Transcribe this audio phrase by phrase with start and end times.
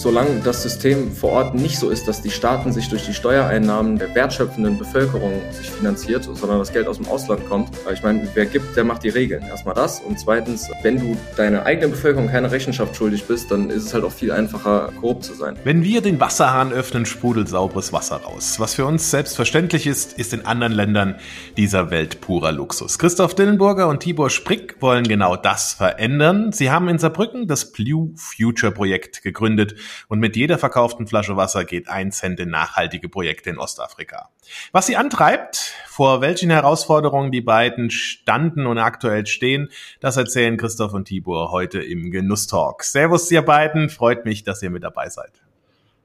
[0.00, 3.98] solange das System vor Ort nicht so ist, dass die Staaten sich durch die Steuereinnahmen
[3.98, 7.68] der wertschöpfenden Bevölkerung sich finanziert, sondern das Geld aus dem Ausland kommt.
[7.92, 9.42] Ich meine, wer gibt, der macht die Regeln.
[9.42, 10.00] Erstmal das.
[10.00, 14.04] Und zweitens, wenn du deiner eigenen Bevölkerung keine Rechenschaft schuldig bist, dann ist es halt
[14.04, 15.56] auch viel einfacher, korrupt zu sein.
[15.64, 18.54] Wenn wir den Wasserhahn öffnen, sprudelt sauberes Wasser raus.
[18.58, 21.16] Was für uns selbstverständlich ist, ist in anderen Ländern
[21.58, 22.98] dieser Welt purer Luxus.
[22.98, 26.52] Christoph Dillenburger und Tibor Sprick wollen genau das verändern.
[26.52, 29.74] Sie haben in Saarbrücken das Blue Future Projekt gegründet
[30.08, 34.30] und mit jeder verkauften Flasche Wasser geht ein Cent in nachhaltige Projekte in Ostafrika.
[34.72, 39.68] Was sie antreibt, vor welchen Herausforderungen die beiden standen und aktuell stehen,
[40.00, 42.84] das erzählen Christoph und Tibor heute im Genusstalk.
[42.84, 45.32] Servus ihr beiden, freut mich, dass ihr mit dabei seid.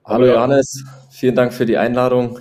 [0.03, 2.39] Hallo Johannes, vielen Dank für die Einladung.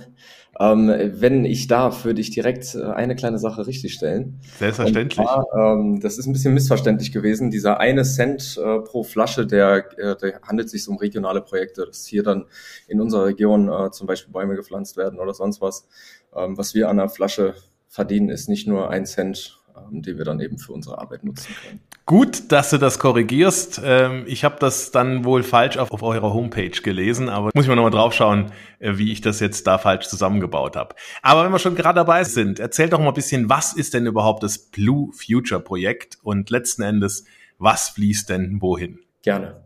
[0.57, 4.39] Ähm, wenn ich darf, würde ich direkt äh, eine kleine Sache richtigstellen.
[4.57, 5.25] Selbstverständlich.
[5.25, 7.51] Zwar, ähm, das ist ein bisschen missverständlich gewesen.
[7.51, 12.05] Dieser eine Cent äh, pro Flasche, der, äh, der handelt sich um regionale Projekte, dass
[12.05, 12.45] hier dann
[12.87, 15.87] in unserer Region äh, zum Beispiel Bäume gepflanzt werden oder sonst was.
[16.33, 17.55] Ähm, was wir an der Flasche
[17.89, 21.79] verdienen, ist nicht nur ein Cent ähm, wir dann eben für unsere Arbeit nutzen können.
[22.05, 23.81] Gut, dass du das korrigierst.
[23.83, 27.67] Ähm, ich habe das dann wohl falsch auf, auf eurer Homepage gelesen, aber muss ich
[27.67, 30.95] mal nochmal draufschauen, äh, wie ich das jetzt da falsch zusammengebaut habe.
[31.21, 34.05] Aber wenn wir schon gerade dabei sind, erzähl doch mal ein bisschen, was ist denn
[34.05, 37.25] überhaupt das Blue Future Projekt und letzten Endes,
[37.57, 38.99] was fließt denn wohin?
[39.25, 39.63] Gerne.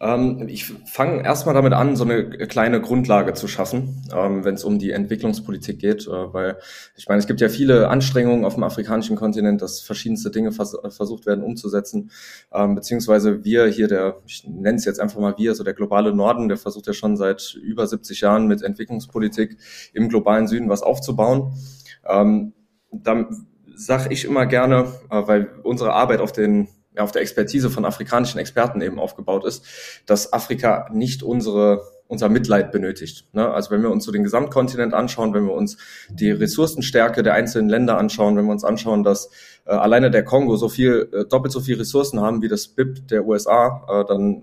[0.00, 4.64] Ähm, ich fange erstmal damit an, so eine kleine Grundlage zu schaffen, ähm, wenn es
[4.64, 6.56] um die Entwicklungspolitik geht, äh, weil
[6.96, 10.74] ich meine, es gibt ja viele Anstrengungen auf dem afrikanischen Kontinent, dass verschiedenste Dinge vers
[10.88, 12.10] versucht werden umzusetzen,
[12.54, 16.14] ähm, beziehungsweise wir hier, der, ich nenne es jetzt einfach mal wir, so der globale
[16.14, 19.58] Norden, der versucht ja schon seit über 70 Jahren mit Entwicklungspolitik
[19.92, 21.52] im globalen Süden was aufzubauen.
[22.08, 22.54] Ähm,
[22.90, 27.70] dann sage ich immer gerne, äh, weil unsere Arbeit auf den ja, auf der Expertise
[27.70, 29.64] von afrikanischen Experten eben aufgebaut ist,
[30.06, 31.82] dass Afrika nicht unsere
[32.12, 33.26] unser Mitleid benötigt.
[33.32, 33.50] Ne?
[33.50, 35.78] Also wenn wir uns so den Gesamtkontinent anschauen, wenn wir uns
[36.10, 39.30] die Ressourcenstärke der einzelnen Länder anschauen, wenn wir uns anschauen, dass
[39.64, 43.08] äh, alleine der Kongo so viel, äh, doppelt so viel Ressourcen haben wie das BIP
[43.08, 44.42] der USA, äh, dann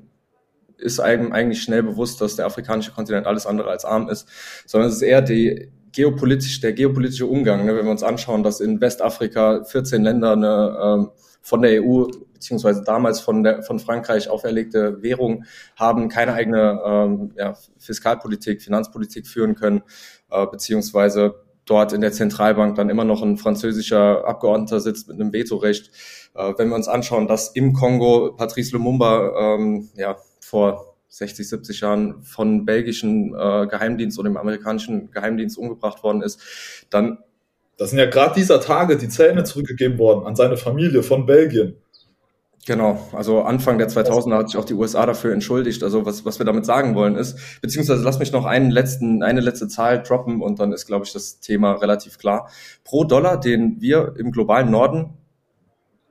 [0.77, 4.27] ist einem eigentlich schnell bewusst, dass der afrikanische Kontinent alles andere als arm ist,
[4.65, 7.67] sondern es ist eher die geopolitisch, der geopolitische Umgang.
[7.67, 7.75] Ne?
[7.75, 11.11] Wenn wir uns anschauen, dass in Westafrika 14 Länder eine ähm,
[11.41, 12.07] von der EU
[12.39, 15.43] beziehungsweise damals von, der, von Frankreich auferlegte Währung
[15.75, 19.83] haben, keine eigene ähm, ja, Fiskalpolitik, Finanzpolitik führen können,
[20.31, 21.35] äh, beziehungsweise
[21.65, 25.91] dort in der Zentralbank dann immer noch ein französischer Abgeordneter sitzt mit einem Vetorecht.
[26.33, 31.81] Äh, wenn wir uns anschauen, dass im Kongo Patrice Lumumba ähm, ja, vor 60, 70
[31.81, 36.39] Jahren von belgischen äh, Geheimdienst oder dem amerikanischen Geheimdienst umgebracht worden ist,
[36.89, 37.17] dann
[37.79, 41.77] das sind ja gerade dieser Tage die Zähne zurückgegeben worden an seine Familie von Belgien.
[42.65, 45.81] Genau, also Anfang der 2000er hat sich auch die USA dafür entschuldigt.
[45.81, 49.39] Also was, was wir damit sagen wollen ist, beziehungsweise lass mich noch einen letzten, eine
[49.39, 52.49] letzte Zahl droppen und dann ist, glaube ich, das Thema relativ klar.
[52.83, 55.13] Pro Dollar, den wir im globalen Norden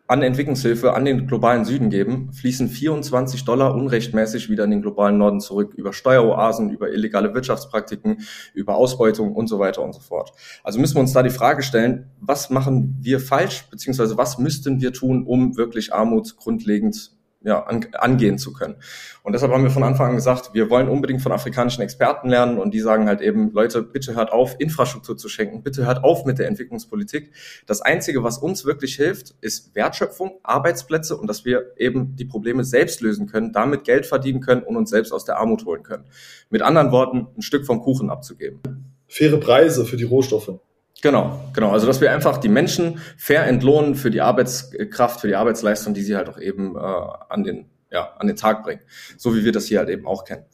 [0.09, 5.19] an Entwicklungshilfe an den globalen Süden geben, fließen 24 Dollar unrechtmäßig wieder in den globalen
[5.19, 8.23] Norden zurück über Steueroasen, über illegale Wirtschaftspraktiken,
[8.55, 10.33] über Ausbeutung und so weiter und so fort.
[10.65, 14.81] Also müssen wir uns da die Frage stellen, was machen wir falsch, beziehungsweise was müssten
[14.81, 18.77] wir tun, um wirklich Armut grundlegend ja, an, angehen zu können.
[19.23, 22.59] Und deshalb haben wir von Anfang an gesagt, wir wollen unbedingt von afrikanischen Experten lernen
[22.59, 26.25] und die sagen halt eben, Leute, bitte hört auf, Infrastruktur zu schenken, bitte hört auf
[26.25, 27.33] mit der Entwicklungspolitik.
[27.67, 32.65] Das Einzige, was uns wirklich hilft, ist Wertschöpfung, Arbeitsplätze und dass wir eben die Probleme
[32.65, 36.05] selbst lösen können, damit Geld verdienen können und uns selbst aus der Armut holen können.
[36.51, 38.61] Mit anderen Worten, ein Stück vom Kuchen abzugeben.
[39.07, 40.61] Faire Preise für die Rohstoffe.
[41.01, 41.71] Genau, genau.
[41.71, 46.03] Also dass wir einfach die Menschen fair entlohnen für die Arbeitskraft, für die Arbeitsleistung, die
[46.03, 48.83] sie halt auch eben äh, an den ja an den Tag bringen,
[49.17, 50.45] so wie wir das hier halt eben auch kennen.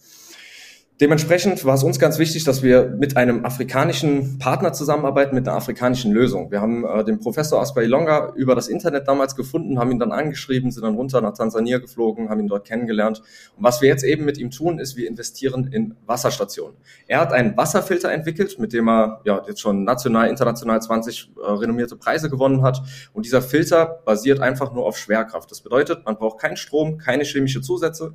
[1.00, 5.56] Dementsprechend war es uns ganz wichtig, dass wir mit einem afrikanischen Partner zusammenarbeiten, mit einer
[5.56, 6.53] afrikanischen Lösung.
[6.53, 10.12] Wir haben äh, den Professor Asper Ilonga über das Internet damals gefunden, haben ihn dann
[10.12, 13.23] angeschrieben, sind dann runter nach Tansania geflogen, haben ihn dort kennengelernt.
[13.56, 16.76] Und was wir jetzt eben mit ihm tun, ist, wir investieren in Wasserstationen.
[17.08, 21.50] Er hat einen Wasserfilter entwickelt, mit dem er ja jetzt schon national, international 20 äh,
[21.50, 22.81] renommierte Preise gewonnen hat.
[23.12, 25.50] Und dieser Filter basiert einfach nur auf Schwerkraft.
[25.50, 28.14] Das bedeutet, man braucht keinen Strom, keine chemische Zusätze.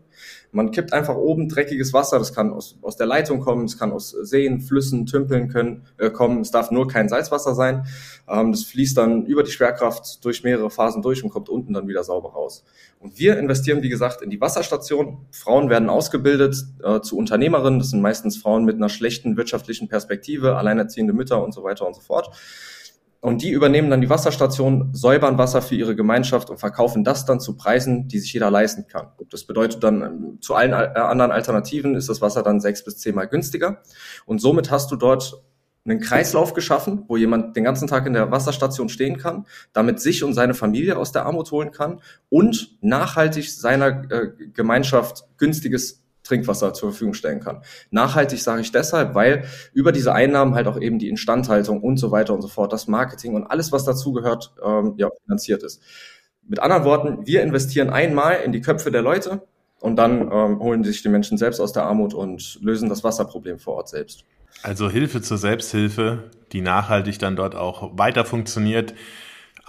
[0.51, 3.91] Man kippt einfach oben dreckiges Wasser, das kann aus, aus der Leitung kommen, es kann
[3.91, 7.85] aus Seen, Flüssen, Tümpeln können, äh, kommen, es darf nur kein Salzwasser sein.
[8.27, 11.87] Ähm, das fließt dann über die Schwerkraft durch mehrere Phasen durch und kommt unten dann
[11.87, 12.63] wieder sauber raus.
[12.99, 15.19] Und wir investieren, wie gesagt, in die Wasserstation.
[15.31, 20.57] Frauen werden ausgebildet äh, zu Unternehmerinnen, das sind meistens Frauen mit einer schlechten wirtschaftlichen Perspektive,
[20.57, 22.31] alleinerziehende Mütter und so weiter und so fort
[23.21, 27.41] Und die übernehmen dann die Wasserstation, säubern Wasser für ihre Gemeinschaft und verkaufen das dann
[27.41, 29.07] zu Preisen, die sich jeder leisten kann.
[29.29, 32.97] Das bedeutet dann, ähm, zu allen äh, anderen Alternativen ist das Wasser dann sechs bis
[32.97, 33.81] zehnmal günstiger.
[34.25, 35.43] Und somit hast du dort
[35.83, 40.23] einen Kreislauf geschaffen, wo jemand den ganzen Tag in der Wasserstation stehen kann, damit sich
[40.23, 46.73] und seine Familie aus der Armut holen kann und nachhaltig seiner äh, Gemeinschaft günstiges Trinkwasser
[46.73, 47.61] zur Verfügung stellen kann.
[47.89, 52.11] Nachhaltig sage ich deshalb, weil über diese Einnahmen halt auch eben die Instandhaltung und so
[52.11, 55.81] weiter und so fort, das Marketing und alles, was dazugehört, ähm, ja, finanziert ist.
[56.47, 59.41] Mit anderen Worten, wir investieren einmal in die Köpfe der Leute
[59.81, 63.59] und dann ähm, holen sich die Menschen selbst aus der Armut und lösen das Wasserproblem
[63.59, 64.25] vor Ort selbst.
[64.63, 68.93] Also Hilfe zur Selbsthilfe, die nachhaltig dann dort auch weiter funktioniert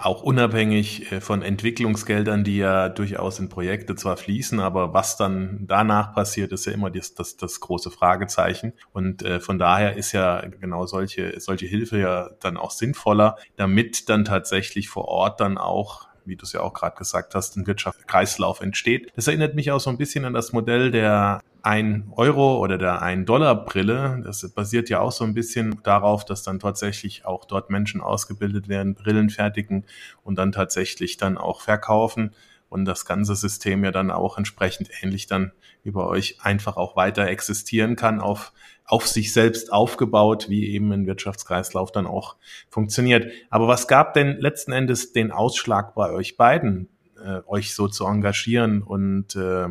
[0.01, 5.65] auch unabhängig äh, von Entwicklungsgeldern, die ja durchaus in Projekte zwar fließen, aber was dann
[5.67, 8.73] danach passiert, ist ja immer das, das, das große Fragezeichen.
[8.93, 14.09] Und äh, von daher ist ja genau solche, solche Hilfe ja dann auch sinnvoller, damit
[14.09, 17.65] dann tatsächlich vor Ort dann auch wie du es ja auch gerade gesagt hast, ein
[17.65, 19.11] Wirtschaftskreislauf entsteht.
[19.15, 23.01] Das erinnert mich auch so ein bisschen an das Modell der 1 Euro oder der
[23.01, 24.21] 1 Dollar Brille.
[24.23, 28.67] Das basiert ja auch so ein bisschen darauf, dass dann tatsächlich auch dort Menschen ausgebildet
[28.67, 29.85] werden, Brillen fertigen
[30.23, 32.31] und dann tatsächlich dann auch verkaufen
[32.69, 35.51] und das ganze System ja dann auch entsprechend ähnlich dann
[35.83, 38.53] bei euch einfach auch weiter existieren kann auf
[38.85, 42.35] auf sich selbst aufgebaut, wie eben ein Wirtschaftskreislauf dann auch
[42.69, 43.31] funktioniert.
[43.49, 46.89] Aber was gab denn letzten Endes den Ausschlag bei euch beiden,
[47.23, 49.67] äh, euch so zu engagieren und äh,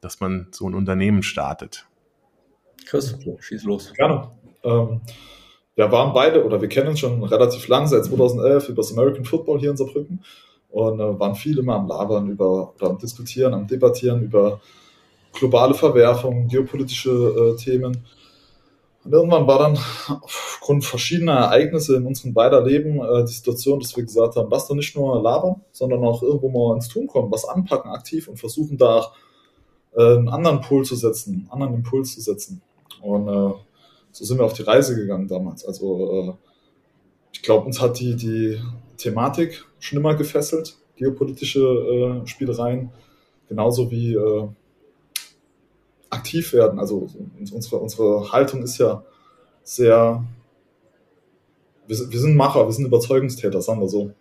[0.00, 1.86] dass man so ein Unternehmen startet?
[2.86, 3.92] Chris, schieß los.
[3.94, 4.30] Gerne.
[4.64, 5.00] Ähm,
[5.74, 9.24] wir waren beide oder wir kennen uns schon relativ lang, seit 2011 über das American
[9.24, 10.24] Football hier in Saarbrücken
[10.70, 14.60] und äh, waren viel immer am Labern über oder am Diskutieren, am Debattieren über
[15.32, 18.04] globale Verwerfungen, geopolitische äh, Themen.
[19.04, 19.78] Und irgendwann war dann
[20.22, 24.68] aufgrund verschiedener Ereignisse in unserem beider Leben äh, die Situation, dass wir gesagt haben, lass
[24.68, 28.38] doch nicht nur labern, sondern auch irgendwo mal ins Tun kommen, was anpacken aktiv und
[28.38, 29.12] versuchen da
[29.96, 32.62] einen anderen Pol zu setzen, einen anderen Impuls zu setzen.
[33.02, 33.52] Und äh,
[34.12, 35.64] so sind wir auf die Reise gegangen damals.
[35.64, 36.32] Also äh,
[37.32, 38.60] ich glaube, uns hat die, die
[38.96, 42.90] Thematik schon immer gefesselt, geopolitische äh, Spielereien,
[43.48, 44.48] genauso wie äh,
[46.10, 46.78] aktiv werden.
[46.78, 47.08] Also
[47.52, 49.02] unsere, unsere Haltung ist ja
[49.62, 50.24] sehr,
[51.86, 54.12] wir, wir sind Macher, wir sind Überzeugungstäter, sagen wir so.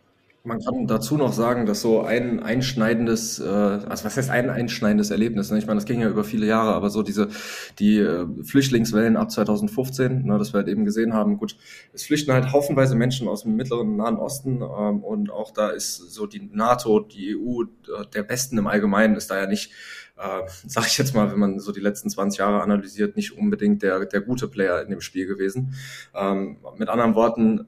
[0.47, 5.11] Man kann dazu noch sagen, dass so ein einschneidendes, äh, also was heißt ein einschneidendes
[5.11, 5.51] Erlebnis?
[5.51, 5.57] Ne?
[5.57, 7.27] Ich meine, das ging ja über viele Jahre, aber so diese
[7.79, 11.57] die äh, Flüchtlingswellen ab 2015, ne, dass wir halt eben gesehen haben, gut,
[11.91, 15.97] es flüchten halt haufenweise Menschen aus dem mittleren Nahen Osten ähm, und auch da ist
[15.97, 19.73] so die NATO, die EU, äh, der Westen im Allgemeinen ist da ja nicht
[20.15, 23.83] äh, sag ich jetzt mal, wenn man so die letzten 20 Jahre analysiert, nicht unbedingt
[23.83, 25.75] der, der gute Player in dem Spiel gewesen.
[26.15, 27.67] Ähm, mit anderen Worten,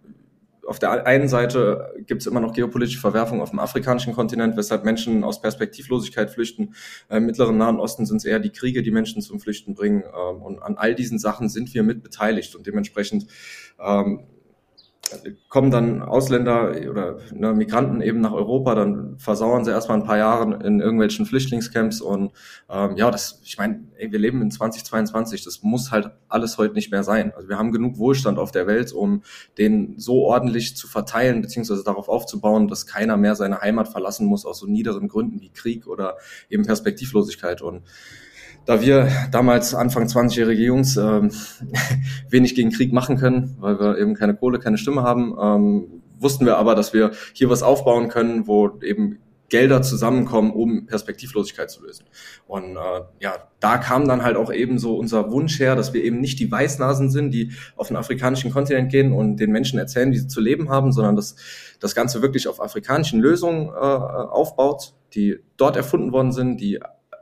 [0.69, 4.85] auf der einen Seite gibt es immer noch geopolitische Verwerfungen auf dem afrikanischen Kontinent, weshalb
[4.85, 6.75] Menschen aus Perspektivlosigkeit flüchten.
[7.09, 10.03] Im Mittleren Nahen Osten sind es eher die Kriege, die Menschen zum Flüchten bringen.
[10.03, 12.55] Ähm, und an all diesen Sachen sind wir mit beteiligt.
[12.55, 13.25] Und dementsprechend
[13.79, 14.27] ähm,
[15.49, 20.17] kommen dann Ausländer oder ne, Migranten eben nach Europa, dann versauern sie erstmal ein paar
[20.17, 22.31] Jahre in irgendwelchen Flüchtlingscamps und
[22.69, 26.91] ähm, ja, das, ich meine, wir leben in 2022, das muss halt alles heute nicht
[26.91, 27.33] mehr sein.
[27.35, 29.23] Also wir haben genug Wohlstand auf der Welt, um
[29.57, 34.45] den so ordentlich zu verteilen, beziehungsweise darauf aufzubauen, dass keiner mehr seine Heimat verlassen muss
[34.45, 36.17] aus so niederen Gründen wie Krieg oder
[36.49, 37.83] eben Perspektivlosigkeit und
[38.65, 41.31] da wir damals Anfang 20-jährige Jungs ähm,
[42.29, 46.45] wenig gegen Krieg machen können, weil wir eben keine Kohle, keine Stimme haben, ähm, wussten
[46.45, 51.83] wir aber, dass wir hier was aufbauen können, wo eben Gelder zusammenkommen, um Perspektivlosigkeit zu
[51.83, 52.05] lösen.
[52.47, 56.03] Und äh, ja, da kam dann halt auch eben so unser Wunsch her, dass wir
[56.03, 60.11] eben nicht die Weißnasen sind, die auf den afrikanischen Kontinent gehen und den Menschen erzählen,
[60.11, 61.35] wie sie zu leben haben, sondern dass
[61.79, 66.79] das Ganze wirklich auf afrikanischen Lösungen äh, aufbaut, die dort erfunden worden sind, die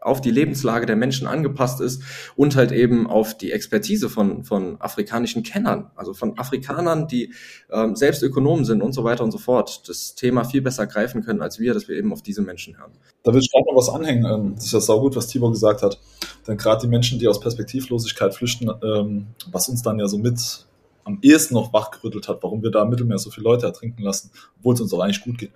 [0.08, 2.02] auf die Lebenslage der Menschen angepasst ist
[2.36, 7.34] und halt eben auf die Expertise von, von afrikanischen Kennern, also von Afrikanern, die
[7.72, 11.24] ähm, selbst Ökonomen sind und so weiter und so fort, das Thema viel besser greifen
[11.24, 12.92] können als wir, dass wir eben auf diese Menschen hören.
[13.24, 14.26] Da will ich gerade noch was anhängen.
[14.26, 16.00] Ähm, das ist ja saugut, was Tibor gesagt hat.
[16.48, 20.66] Denn gerade die Menschen, die aus Perspektivlosigkeit flüchten, ähm, was uns dann ja so mit
[21.04, 24.30] am ehesten noch wachgerüttelt hat, warum wir da im Mittelmeer so viele Leute ertrinken lassen,
[24.58, 25.52] obwohl es uns auch eigentlich gut geht.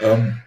[0.00, 0.38] Ähm,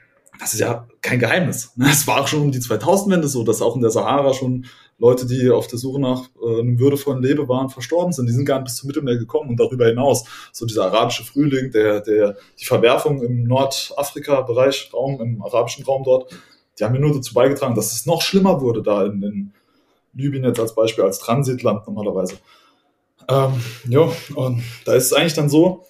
[0.41, 1.71] das ist ja kein Geheimnis.
[1.79, 4.65] Es war auch schon um die 2000-Wende so, dass auch in der Sahara schon
[4.97, 8.27] Leute, die auf der Suche nach äh, einem würdevollen Leben waren, verstorben sind.
[8.27, 10.25] Die sind gar nicht bis zum Mittelmeer gekommen und darüber hinaus.
[10.51, 16.31] So dieser arabische Frühling, der, der, die Verwerfung im Nordafrika-Bereich, Raum, im arabischen Raum dort,
[16.79, 19.53] die haben ja nur dazu beigetragen, dass es noch schlimmer wurde da in, in
[20.13, 22.37] Libyen jetzt als Beispiel, als Transitland normalerweise.
[23.29, 25.85] Ähm, ja, und da ist es eigentlich dann so,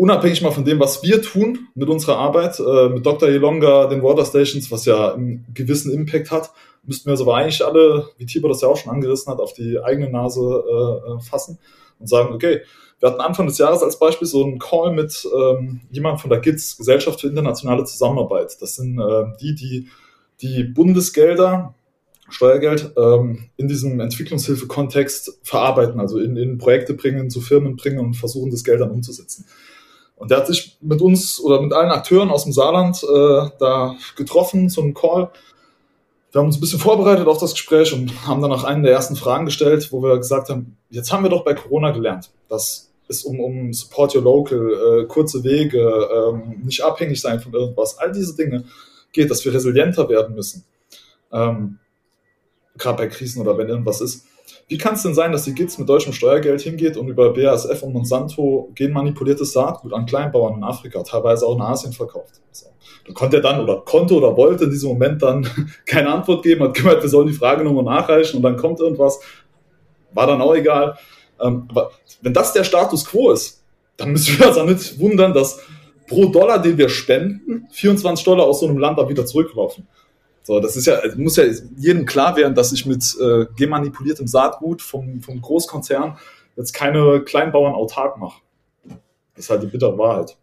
[0.00, 3.28] unabhängig mal von dem, was wir tun mit unserer Arbeit, äh, mit Dr.
[3.28, 6.52] Ilonga, den Water Stations, was ja einen gewissen Impact hat,
[6.84, 9.78] müssten wir so eigentlich alle, wie Tibor das ja auch schon angerissen hat, auf die
[9.78, 11.58] eigene Nase äh, äh, fassen
[11.98, 12.62] und sagen, okay,
[12.98, 16.40] wir hatten Anfang des Jahres als Beispiel so einen Call mit ähm, jemand von der
[16.40, 18.56] GITS, Gesellschaft für internationale Zusammenarbeit.
[18.60, 19.88] Das sind äh, die, die
[20.40, 21.74] die Bundesgelder,
[22.30, 28.14] Steuergeld, ähm, in diesem Entwicklungshilfe-Kontext verarbeiten, also in, in Projekte bringen, zu Firmen bringen und
[28.14, 29.44] versuchen, das Geld dann umzusetzen.
[30.20, 33.96] Und der hat sich mit uns oder mit allen Akteuren aus dem Saarland äh, da
[34.16, 35.30] getroffen, einen Call.
[36.30, 38.92] Wir haben uns ein bisschen vorbereitet auf das Gespräch und haben dann auch einen der
[38.92, 42.90] ersten Fragen gestellt, wo wir gesagt haben, jetzt haben wir doch bei Corona gelernt, dass
[43.08, 47.96] es um, um Support Your Local, äh, kurze Wege, ähm, nicht abhängig sein von irgendwas,
[47.96, 48.64] all diese Dinge
[49.12, 50.66] geht, dass wir resilienter werden müssen.
[51.32, 51.78] Ähm,
[52.76, 54.26] Gerade bei Krisen oder wenn irgendwas ist.
[54.70, 57.82] Wie kann es denn sein, dass die GITS mit deutschem Steuergeld hingeht und über BASF
[57.82, 62.40] und Monsanto genmanipuliertes Saatgut an Kleinbauern in Afrika, teilweise auch in Asien verkauft?
[62.52, 62.66] So.
[63.04, 65.44] Da konnte er dann oder konnte oder wollte in diesem Moment dann
[65.86, 69.18] keine Antwort geben, hat gemeint, wir sollen die Frage nochmal nachreichen und dann kommt irgendwas.
[70.12, 70.96] War dann auch egal.
[71.40, 71.90] Ähm, aber
[72.22, 73.64] wenn das der Status quo ist,
[73.96, 75.58] dann müssen wir uns auch nicht wundern, dass
[76.06, 79.88] pro Dollar, den wir spenden, 24 Dollar aus so einem Land da wieder zurücklaufen.
[80.42, 81.44] So, das ist ja, muss ja
[81.76, 86.18] jedem klar werden, dass ich mit äh, gemanipuliertem Saatgut vom, vom Großkonzern
[86.56, 88.40] jetzt keine Kleinbauern autark mache.
[89.34, 90.36] Das ist halt die bittere Wahrheit.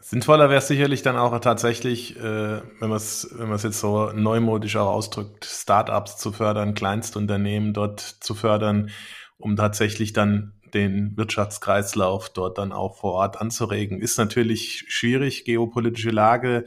[0.00, 3.78] Sinnvoller wäre es sicherlich dann auch tatsächlich, äh, wenn man es wenn man es jetzt
[3.78, 8.90] so neumodisch auch ausdrückt, Startups zu fördern, Kleinstunternehmen dort zu fördern,
[9.38, 14.00] um tatsächlich dann den Wirtschaftskreislauf dort dann auch vor Ort anzuregen.
[14.00, 16.64] Ist natürlich schwierig, geopolitische Lage.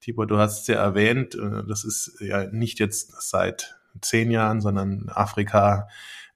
[0.00, 4.60] Tibor, du hast es ja erwähnt, äh, das ist ja nicht jetzt seit zehn Jahren,
[4.60, 5.88] sondern Afrika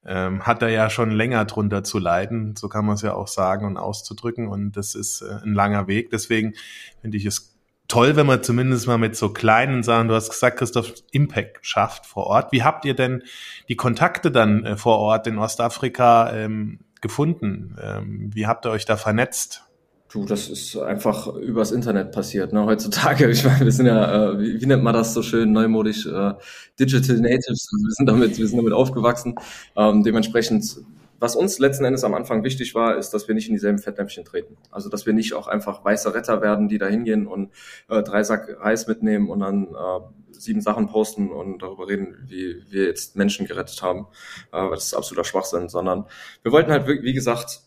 [0.04, 3.28] ähm, hat da ja schon länger drunter zu leiden, so kann man es ja auch
[3.28, 4.48] sagen und auszudrücken.
[4.48, 6.10] Und das ist äh, ein langer Weg.
[6.10, 6.54] Deswegen
[7.02, 7.54] finde ich es
[7.86, 12.06] toll, wenn man zumindest mal mit so kleinen Sachen, du hast gesagt, Christoph, Impact schafft
[12.06, 12.52] vor Ort.
[12.52, 13.22] Wie habt ihr denn
[13.68, 17.76] die Kontakte dann äh, vor Ort in Ostafrika ähm, gefunden?
[17.82, 19.64] Ähm, wie habt ihr euch da vernetzt?
[20.12, 23.28] Du, das ist einfach übers Internet passiert, ne, heutzutage.
[23.30, 26.34] Ich meine, wir sind ja, äh, wie, wie nennt man das so schön, neumodisch, äh,
[26.80, 27.68] Digital Natives.
[27.72, 29.36] Also wir sind damit, wir sind damit aufgewachsen.
[29.76, 30.78] Ähm, dementsprechend,
[31.20, 34.24] was uns letzten Endes am Anfang wichtig war, ist, dass wir nicht in dieselben Fettnäpfchen
[34.24, 34.56] treten.
[34.72, 37.50] Also, dass wir nicht auch einfach weiße Retter werden, die da hingehen und
[37.88, 40.00] äh, drei Sack Reis mitnehmen und dann äh,
[40.32, 44.06] sieben Sachen posten und darüber reden, wie wir jetzt Menschen gerettet haben.
[44.52, 46.06] Äh, das ist absoluter Schwachsinn, sondern
[46.42, 47.60] wir wollten halt, wie gesagt,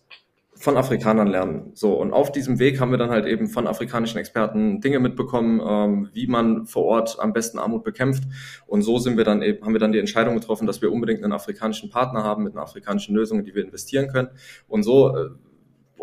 [0.64, 1.72] von Afrikanern lernen.
[1.74, 5.60] So, und auf diesem Weg haben wir dann halt eben von afrikanischen Experten Dinge mitbekommen,
[5.62, 8.24] ähm, wie man vor Ort am besten Armut bekämpft.
[8.66, 11.22] Und so sind wir dann eben, haben wir dann die Entscheidung getroffen, dass wir unbedingt
[11.22, 14.30] einen afrikanischen Partner haben mit einer afrikanischen Lösung, in die wir investieren können.
[14.70, 15.32] Und so äh,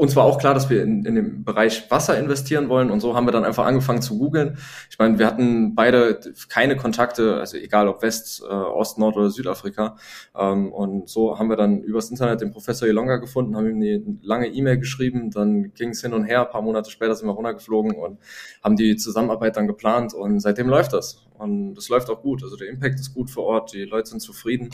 [0.01, 3.15] uns war auch klar, dass wir in, in dem Bereich Wasser investieren wollen und so
[3.15, 4.57] haben wir dann einfach angefangen zu googeln.
[4.89, 9.29] Ich meine, wir hatten beide keine Kontakte, also egal ob West, äh, Ost, Nord oder
[9.29, 9.97] Südafrika.
[10.35, 14.19] Ähm, und so haben wir dann übers Internet den Professor Ilonga gefunden, haben ihm eine
[14.23, 17.35] lange E-Mail geschrieben, dann ging es hin und her, ein paar Monate später sind wir
[17.35, 18.21] runtergeflogen und
[18.65, 21.27] haben die Zusammenarbeit dann geplant und seitdem läuft das.
[21.37, 22.43] Und es läuft auch gut.
[22.43, 24.71] Also der Impact ist gut vor Ort, die Leute sind zufrieden.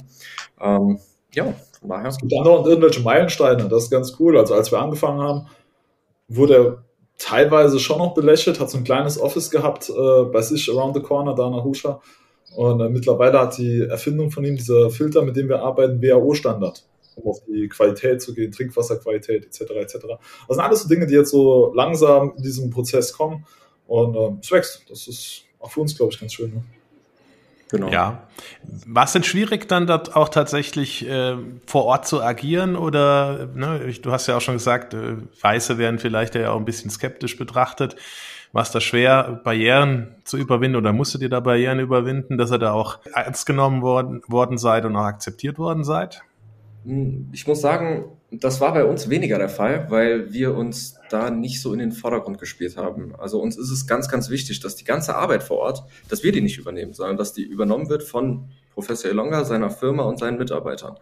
[0.61, 1.01] Ähm,
[1.35, 1.53] ja,
[1.89, 2.09] daher.
[2.09, 4.39] Es gibt andauernd irgendwelche Meilensteine, das ist ganz cool.
[4.39, 5.47] Also als wir angefangen haben,
[6.29, 6.85] wurde er
[7.19, 11.03] teilweise schon noch belächelt, hat so ein kleines Office gehabt äh, bei sich around the
[11.03, 12.01] corner da nach Husha.
[12.55, 16.85] Und äh, mittlerweile hat die Erfindung von ihm, dieser Filter, mit dem wir arbeiten, WHO-Standard,
[17.17, 19.61] um auf die Qualität zu gehen, Trinkwasserqualität etc.
[19.73, 19.95] etc.
[20.49, 23.47] Das sind alles so Dinge, die jetzt so langsam in diesem Prozess kommen.
[23.87, 24.85] Und äh, es wächst.
[24.89, 26.51] Das ist auch für uns, glaube ich, ganz schön.
[26.55, 26.65] Ne?
[27.71, 27.91] Genau.
[27.91, 28.23] Ja.
[28.87, 32.77] War es denn schwierig, dann dort auch tatsächlich äh, vor Ort zu agieren?
[32.77, 36.65] Oder ne, du hast ja auch schon gesagt, äh, Weiße werden vielleicht ja auch ein
[36.65, 37.97] bisschen skeptisch betrachtet.
[38.53, 42.59] War es da schwer, Barrieren zu überwinden oder musstet ihr da Barrieren überwinden, dass ihr
[42.59, 46.23] da auch ernst genommen worden, worden seid und auch akzeptiert worden seid?
[46.85, 51.31] Hm, ich muss sagen, das war bei uns weniger der Fall, weil wir uns da
[51.31, 53.15] nicht so in den Vordergrund gespielt haben.
[53.17, 56.33] Also uns ist es ganz, ganz wichtig, dass die ganze Arbeit vor Ort, dass wir
[56.33, 60.37] die nicht übernehmen, sondern dass die übernommen wird von Professor Elonga, seiner Firma und seinen
[60.37, 60.99] Mitarbeitern.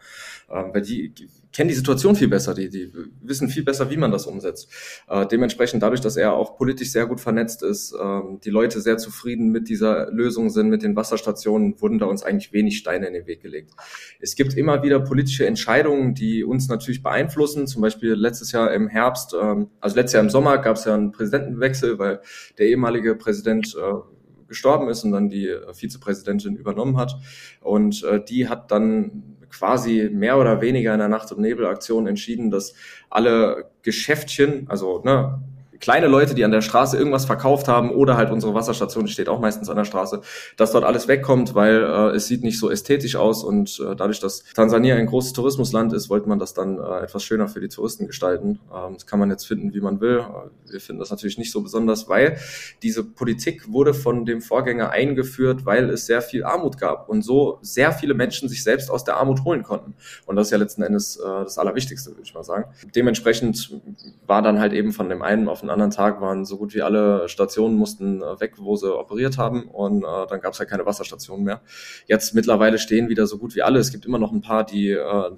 [0.48, 1.12] Ähm, weil die
[1.52, 4.68] kennen die Situation viel besser, die, die wissen viel besser, wie man das umsetzt.
[5.08, 8.96] Äh, dementsprechend dadurch, dass er auch politisch sehr gut vernetzt ist, ähm, die Leute sehr
[8.96, 13.12] zufrieden mit dieser Lösung sind, mit den Wasserstationen, wurden da uns eigentlich wenig Steine in
[13.12, 13.72] den Weg gelegt.
[14.20, 17.66] Es gibt immer wieder politische Entscheidungen, die uns natürlich beeinflussen.
[17.66, 20.94] Zum Beispiel letztes Jahr im Herbst, ähm, also letztes Jahr im Sommer gab es ja
[20.94, 22.20] einen Präsidentenwechsel, weil
[22.58, 24.13] der ehemalige Präsident äh,
[24.46, 27.16] gestorben ist und dann die äh, Vizepräsidentin übernommen hat.
[27.60, 32.50] Und äh, die hat dann quasi mehr oder weniger in der Nacht- und Nebelaktion entschieden,
[32.50, 32.74] dass
[33.08, 35.40] alle Geschäftchen, also ne,
[35.84, 39.28] kleine Leute, die an der Straße irgendwas verkauft haben oder halt unsere Wasserstation, die steht
[39.28, 40.22] auch meistens an der Straße,
[40.56, 44.18] dass dort alles wegkommt, weil äh, es sieht nicht so ästhetisch aus und äh, dadurch,
[44.18, 47.68] dass Tansania ein großes Tourismusland ist, wollte man das dann äh, etwas schöner für die
[47.68, 48.60] Touristen gestalten.
[48.74, 50.20] Ähm, das kann man jetzt finden, wie man will.
[50.20, 52.38] Äh, wir finden das natürlich nicht so besonders, weil
[52.82, 57.58] diese Politik wurde von dem Vorgänger eingeführt, weil es sehr viel Armut gab und so
[57.60, 59.92] sehr viele Menschen sich selbst aus der Armut holen konnten.
[60.24, 62.64] Und das ist ja letzten Endes äh, das Allerwichtigste, würde ich mal sagen.
[62.96, 63.78] Dementsprechend
[64.26, 66.82] war dann halt eben von dem einen auf den anderen Tag waren so gut wie
[66.82, 70.70] alle Stationen mussten äh, weg, wo sie operiert haben und äh, dann gab es halt
[70.70, 71.60] keine Wasserstationen mehr.
[72.06, 73.78] Jetzt mittlerweile stehen wieder so gut wie alle.
[73.78, 75.30] Es gibt immer noch ein paar, die, äh,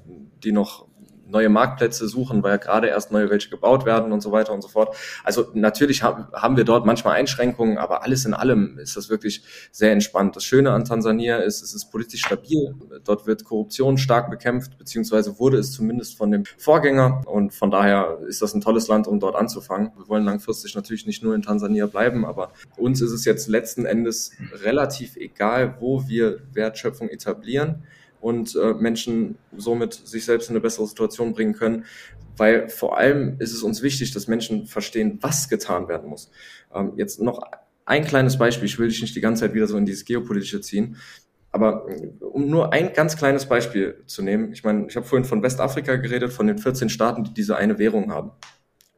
[0.45, 0.87] die noch
[1.29, 4.63] neue Marktplätze suchen, weil ja gerade erst neue welche gebaut werden und so weiter und
[4.63, 4.97] so fort.
[5.25, 9.43] Also natürlich haben wir dort manchmal Einschränkungen, aber alles in allem ist das wirklich
[9.73, 10.37] sehr entspannt.
[10.37, 12.75] Das Schöne an Tansania ist, es ist politisch stabil.
[13.05, 17.23] Dort wird Korruption stark bekämpft, beziehungsweise wurde es zumindest von dem Vorgänger.
[17.27, 19.93] Und von daher ist das ein tolles Land, um dort anzufangen.
[19.97, 23.85] Wir wollen langfristig natürlich nicht nur in Tansania bleiben, aber uns ist es jetzt letzten
[23.85, 27.85] Endes relativ egal, wo wir Wertschöpfung etablieren
[28.21, 31.85] und äh, Menschen somit sich selbst in eine bessere Situation bringen können.
[32.37, 36.31] Weil vor allem ist es uns wichtig, dass Menschen verstehen, was getan werden muss.
[36.75, 37.41] Ähm, jetzt noch
[37.87, 38.67] ein kleines Beispiel.
[38.67, 40.97] Ich will dich nicht die ganze Zeit wieder so in dieses Geopolitische ziehen.
[41.53, 45.25] Aber äh, um nur ein ganz kleines Beispiel zu nehmen, ich meine, ich habe vorhin
[45.25, 48.33] von Westafrika geredet, von den 14 Staaten, die diese eine Währung haben.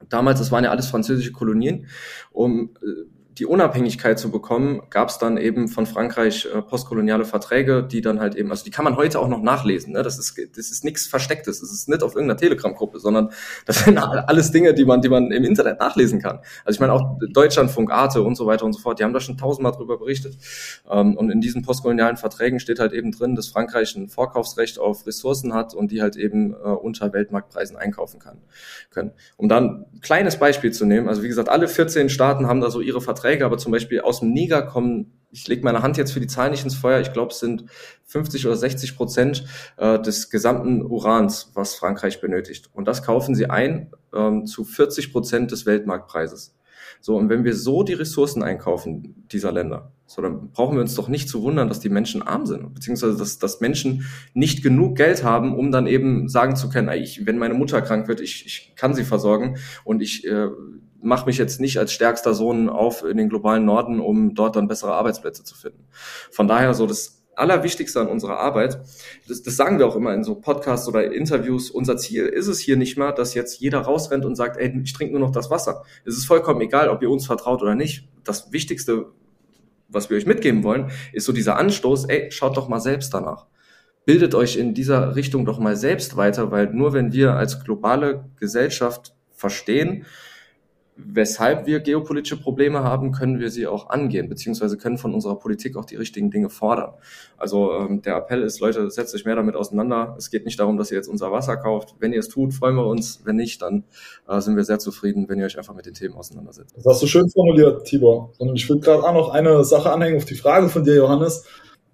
[0.08, 1.86] Damals, das waren ja alles französische Kolonien,
[2.32, 3.04] um äh,
[3.38, 8.20] die Unabhängigkeit zu bekommen, gab es dann eben von Frankreich äh, postkoloniale Verträge, die dann
[8.20, 9.92] halt eben, also die kann man heute auch noch nachlesen.
[9.92, 10.02] Ne?
[10.02, 13.30] Das ist das ist nichts Verstecktes, das ist nicht auf irgendeiner Telegram-Gruppe, sondern
[13.66, 16.40] das sind alles Dinge, die man die man im Internet nachlesen kann.
[16.64, 19.20] Also ich meine auch Deutschlandfunk, Arte und so weiter und so fort, die haben da
[19.20, 20.36] schon tausendmal drüber berichtet.
[20.90, 25.06] Ähm, und in diesen postkolonialen Verträgen steht halt eben drin, dass Frankreich ein Vorkaufsrecht auf
[25.06, 28.38] Ressourcen hat und die halt eben äh, unter Weltmarktpreisen einkaufen kann
[28.90, 29.12] können.
[29.36, 32.70] Um dann ein kleines Beispiel zu nehmen, also wie gesagt, alle 14 Staaten haben da
[32.70, 35.98] so ihre Verträge Verträge, aber zum Beispiel aus dem Niger kommen, ich lege meine Hand
[35.98, 37.66] jetzt für die Zahlen nicht ins Feuer, ich glaube, es sind
[38.06, 39.44] 50 oder 60 Prozent
[39.76, 42.70] äh, des gesamten Urans, was Frankreich benötigt.
[42.72, 46.54] Und das kaufen sie ein ähm, zu 40 Prozent des Weltmarktpreises.
[47.00, 50.94] So, und wenn wir so die Ressourcen einkaufen dieser Länder, so, dann brauchen wir uns
[50.94, 54.96] doch nicht zu wundern, dass die Menschen arm sind, beziehungsweise dass, dass Menschen nicht genug
[54.96, 58.46] Geld haben, um dann eben sagen zu können, ich, wenn meine Mutter krank wird, ich,
[58.46, 60.48] ich kann sie versorgen und ich äh,
[61.00, 64.68] mache mich jetzt nicht als stärkster Sohn auf in den globalen Norden, um dort dann
[64.68, 65.84] bessere Arbeitsplätze zu finden.
[66.30, 68.80] Von daher so das Allerwichtigste an unserer Arbeit,
[69.28, 72.58] das, das sagen wir auch immer in so Podcasts oder Interviews, unser Ziel ist es
[72.58, 75.50] hier nicht mal, dass jetzt jeder rausrennt und sagt, ey, ich trinke nur noch das
[75.50, 75.84] Wasser.
[76.04, 78.08] Es ist vollkommen egal, ob ihr uns vertraut oder nicht.
[78.24, 79.12] Das Wichtigste,
[79.88, 83.46] was wir euch mitgeben wollen, ist so dieser Anstoß, ey, schaut doch mal selbst danach.
[84.04, 88.24] Bildet euch in dieser Richtung doch mal selbst weiter, weil nur wenn wir als globale
[88.36, 90.06] Gesellschaft verstehen,
[90.98, 95.76] weshalb wir geopolitische Probleme haben, können wir sie auch angehen, beziehungsweise können von unserer Politik
[95.76, 96.94] auch die richtigen Dinge fordern.
[97.36, 100.16] Also ähm, der Appell ist, Leute, setzt euch mehr damit auseinander.
[100.18, 101.94] Es geht nicht darum, dass ihr jetzt unser Wasser kauft.
[102.00, 103.20] Wenn ihr es tut, freuen wir uns.
[103.24, 103.84] Wenn nicht, dann
[104.28, 106.74] äh, sind wir sehr zufrieden, wenn ihr euch einfach mit den Themen auseinandersetzt.
[106.76, 108.32] Das hast du schön formuliert, Tibor.
[108.38, 111.44] Und ich würde gerade auch noch eine Sache anhängen auf die Frage von dir, Johannes.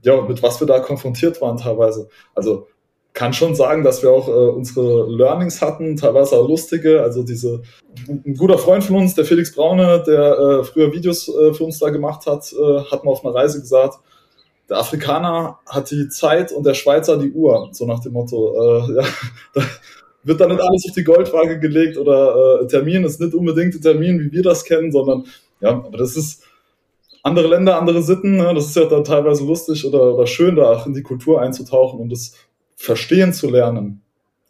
[0.03, 2.09] Ja, mit was wir da konfrontiert waren teilweise.
[2.35, 2.67] Also
[3.15, 7.01] kann schon sagen, dass wir auch äh, unsere Learnings hatten, teilweise auch lustige.
[7.03, 7.63] Also diese
[8.09, 11.79] ein guter Freund von uns, der Felix Braune, der äh, früher Videos äh, für uns
[11.79, 13.99] da gemacht hat, äh, hat mal auf einer Reise gesagt,
[14.69, 18.55] der Afrikaner hat die Zeit und der Schweizer die Uhr, so nach dem Motto.
[18.55, 19.03] Äh, ja,
[19.55, 19.63] da
[20.25, 23.93] wird da nicht alles auf die Goldwaage gelegt oder äh, Termin ist nicht unbedingt der
[23.93, 25.25] Termin, wie wir das kennen, sondern
[25.61, 26.43] ja, aber das ist
[27.23, 28.53] andere Länder, andere Sitten, ne?
[28.55, 32.01] das ist ja dann teilweise lustig oder, oder schön, da auch in die Kultur einzutauchen
[32.01, 32.35] und das
[32.77, 34.03] verstehen zu lernen,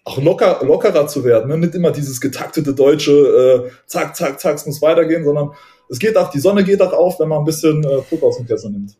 [0.04, 1.58] auch locker, lockerer zu werden, ne?
[1.58, 5.50] nicht immer dieses getaktete deutsche, äh, zack, zack, zack, es muss weitergehen, sondern
[5.88, 8.36] es geht auch, die Sonne geht auch auf, wenn man ein bisschen äh, Druck aus
[8.36, 8.96] dem Kessel nimmt.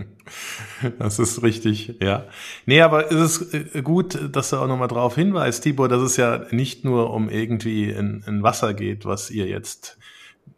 [0.99, 2.27] Das ist richtig, ja.
[2.67, 6.17] Nee, aber es ist äh, gut, dass du auch nochmal drauf hinweist, Tibor, dass es
[6.17, 9.99] ja nicht nur um irgendwie in, in Wasser geht, was ihr jetzt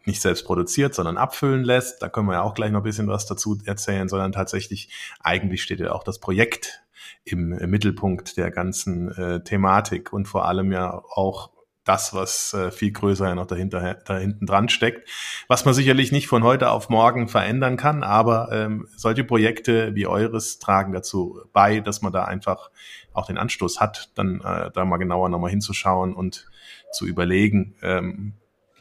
[0.05, 2.01] nicht selbst produziert, sondern abfüllen lässt.
[2.01, 5.63] Da können wir ja auch gleich noch ein bisschen was dazu erzählen, sondern tatsächlich, eigentlich
[5.63, 6.83] steht ja auch das Projekt
[7.23, 11.49] im, Mittelpunkt der ganzen äh, Thematik und vor allem ja auch
[11.83, 15.07] das, was äh, viel größer ja noch dahinter, da hinten dran steckt,
[15.47, 20.07] was man sicherlich nicht von heute auf morgen verändern kann, aber ähm, solche Projekte wie
[20.07, 22.71] eures tragen dazu bei, dass man da einfach
[23.13, 26.47] auch den Anstoß hat, dann äh, da mal genauer nochmal hinzuschauen und
[26.91, 28.33] zu überlegen, ähm,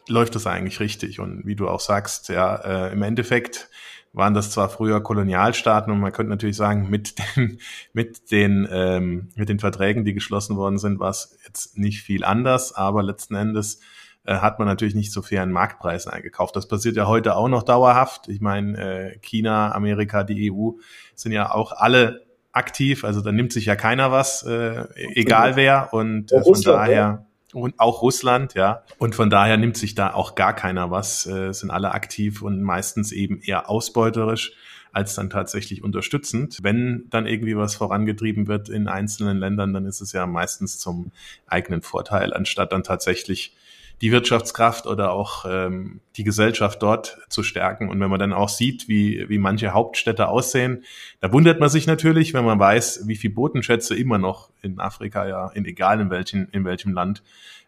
[0.09, 1.21] läuft das eigentlich richtig?
[1.21, 3.71] Und wie du auch sagst, ja, äh, im Endeffekt
[4.13, 7.59] waren das zwar früher Kolonialstaaten und man könnte natürlich sagen, mit den,
[7.93, 12.25] mit den, ähm, mit den Verträgen, die geschlossen worden sind, war es jetzt nicht viel
[12.25, 13.81] anders, aber letzten Endes
[14.25, 16.55] äh, hat man natürlich nicht so fairen Marktpreisen eingekauft.
[16.57, 18.29] Das passiert ja heute auch noch dauerhaft.
[18.29, 20.73] Ich meine, äh, China, Amerika, die EU
[21.15, 25.93] sind ja auch alle aktiv, also da nimmt sich ja keiner was, äh, egal wer.
[25.93, 28.83] Und äh, von daher und auch Russland, ja.
[28.99, 32.63] Und von daher nimmt sich da auch gar keiner was, äh, sind alle aktiv und
[32.63, 34.53] meistens eben eher ausbeuterisch
[34.93, 36.61] als dann tatsächlich unterstützend.
[36.63, 41.11] Wenn dann irgendwie was vorangetrieben wird in einzelnen Ländern, dann ist es ja meistens zum
[41.47, 43.57] eigenen Vorteil, anstatt dann tatsächlich
[44.01, 47.89] die Wirtschaftskraft oder auch ähm, die Gesellschaft dort zu stärken.
[47.89, 50.85] Und wenn man dann auch sieht, wie, wie manche Hauptstädte aussehen,
[51.21, 55.27] da wundert man sich natürlich, wenn man weiß, wie viel Bodenschätze immer noch in Afrika,
[55.27, 57.23] ja, in egal in welchem, in welchem Land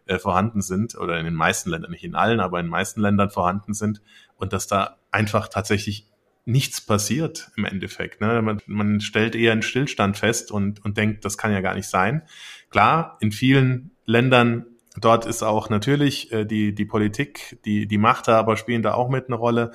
[0.05, 3.01] äh, vorhanden sind, oder in den meisten Ländern, nicht in allen, aber in den meisten
[3.01, 4.01] Ländern vorhanden sind,
[4.35, 6.07] und dass da einfach tatsächlich
[6.45, 8.21] nichts passiert im Endeffekt.
[8.21, 8.41] Ne?
[8.41, 11.89] Man, man stellt eher einen Stillstand fest und, und denkt, das kann ja gar nicht
[11.89, 12.21] sein.
[12.69, 14.65] Klar, in vielen Ländern
[15.03, 19.27] dort ist auch natürlich äh, die, die Politik, die, die Machthaber spielen da auch mit
[19.27, 19.71] eine Rolle.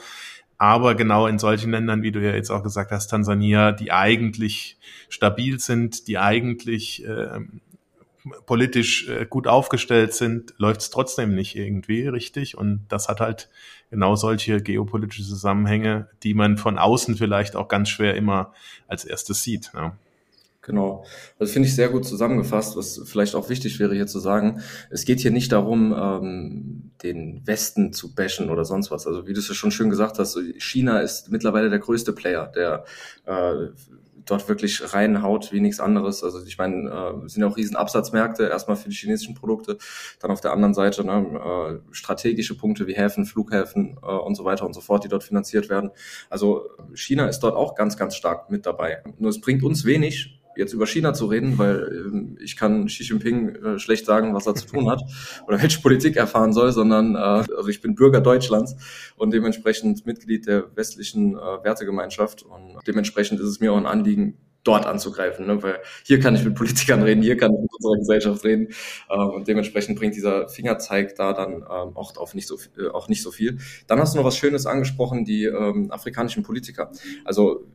[0.58, 4.78] Aber genau in solchen Ländern, wie du ja jetzt auch gesagt hast, Tansania, die eigentlich
[5.08, 7.40] stabil sind, die eigentlich äh,
[8.46, 12.56] politisch äh, gut aufgestellt sind, läuft es trotzdem nicht irgendwie richtig.
[12.56, 13.50] Und das hat halt
[13.90, 18.52] genau solche geopolitische Zusammenhänge, die man von außen vielleicht auch ganz schwer immer
[18.86, 19.72] als erstes sieht.
[19.74, 19.92] Ne?
[20.62, 21.04] Genau.
[21.40, 24.62] Das finde ich sehr gut zusammengefasst, was vielleicht auch wichtig wäre hier zu sagen.
[24.90, 29.08] Es geht hier nicht darum, ähm, den Westen zu bashen oder sonst was.
[29.08, 32.46] Also wie du es ja schon schön gesagt hast, China ist mittlerweile der größte Player,
[32.54, 32.84] der
[33.26, 33.70] äh,
[34.24, 36.22] dort wirklich reinhaut wie nichts anderes.
[36.22, 39.78] Also ich meine, äh, sind ja auch riesen Absatzmärkte, erstmal für die chinesischen Produkte,
[40.20, 44.44] dann auf der anderen Seite ne, äh, strategische Punkte wie Häfen, Flughäfen äh, und so
[44.44, 45.90] weiter und so fort, die dort finanziert werden.
[46.30, 49.02] Also China ist dort auch ganz, ganz stark mit dabei.
[49.18, 53.04] Nur es bringt uns wenig, jetzt über China zu reden, weil ähm, ich kann Xi
[53.04, 55.02] Jinping äh, schlecht sagen, was er zu tun hat
[55.46, 58.76] oder welche Politik er fahren soll, sondern äh, also ich bin Bürger Deutschlands
[59.16, 64.01] und dementsprechend Mitglied der westlichen äh, Wertegemeinschaft und dementsprechend ist es mir auch ein Anliegen,
[64.64, 65.62] dort anzugreifen, ne?
[65.62, 68.68] weil hier kann ich mit Politikern reden, hier kann ich mit unserer Gesellschaft reden
[69.08, 73.08] äh, und dementsprechend bringt dieser Fingerzeig da dann ähm, auch auf nicht so äh, auch
[73.08, 73.58] nicht so viel.
[73.88, 76.92] Dann hast du noch was Schönes angesprochen, die ähm, afrikanischen Politiker.
[77.24, 77.66] Also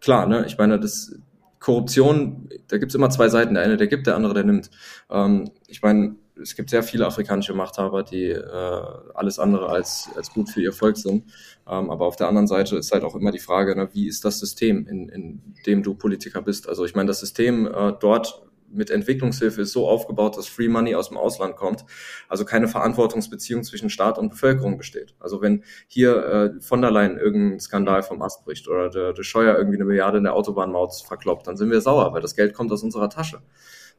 [0.00, 1.14] klar, ne, ich meine, das
[1.60, 3.54] Korruption, da gibt's immer zwei Seiten.
[3.54, 4.70] Der eine, der gibt, der andere, der nimmt.
[5.10, 8.82] Ähm, ich meine, es gibt sehr viele afrikanische Machthaber, die äh,
[9.14, 11.24] alles andere als, als gut für ihr Volk sind.
[11.68, 14.24] Ähm, aber auf der anderen Seite ist halt auch immer die Frage, ne, wie ist
[14.24, 16.68] das System, in, in dem du Politiker bist?
[16.68, 20.94] Also ich meine, das System äh, dort mit Entwicklungshilfe ist so aufgebaut, dass Free Money
[20.94, 21.84] aus dem Ausland kommt,
[22.28, 25.14] also keine Verantwortungsbeziehung zwischen Staat und Bevölkerung besteht.
[25.18, 29.22] Also wenn hier äh, von der Leyen irgendein Skandal vom Ast bricht oder der, der
[29.22, 32.54] Scheuer irgendwie eine Milliarde in der Autobahnmaut verkloppt, dann sind wir sauer, weil das Geld
[32.54, 33.42] kommt aus unserer Tasche.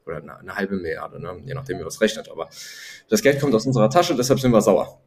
[0.06, 1.40] Oder eine, eine halbe Milliarde, ne?
[1.44, 2.28] je nachdem, wie was rechnet.
[2.30, 2.48] Aber
[3.08, 5.00] das Geld kommt aus unserer Tasche, deshalb sind wir sauer.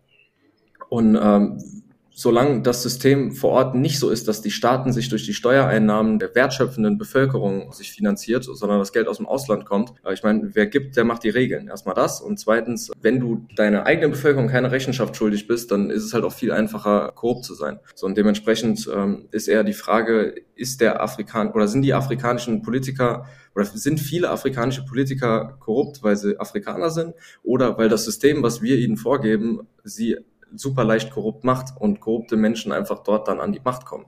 [0.89, 1.83] Und ähm,
[2.15, 6.17] solange das System vor Ort nicht so ist, dass die Staaten sich durch die Steuereinnahmen
[6.17, 9.93] der wertschöpfenden Bevölkerung sich finanziert, sondern das Geld aus dem Ausland kommt.
[10.13, 11.67] Ich meine, wer gibt, der macht die Regeln.
[11.67, 12.21] Erstmal das.
[12.21, 16.23] Und zweitens, wenn du deiner eigenen Bevölkerung keine Rechenschaft schuldig bist, dann ist es halt
[16.23, 17.79] auch viel einfacher, korrupt zu sein.
[17.95, 22.61] So, und dementsprechend ähm, ist eher die Frage, ist der Afrikan oder sind die afrikanischen
[22.61, 23.25] Politiker
[23.55, 28.61] oder sind viele afrikanische Politiker korrupt, weil sie Afrikaner sind oder weil das System, was
[28.61, 30.17] wir ihnen vorgeben, sie
[30.57, 34.05] super leicht korrupt macht und korrupte Menschen einfach dort dann an die Macht kommen.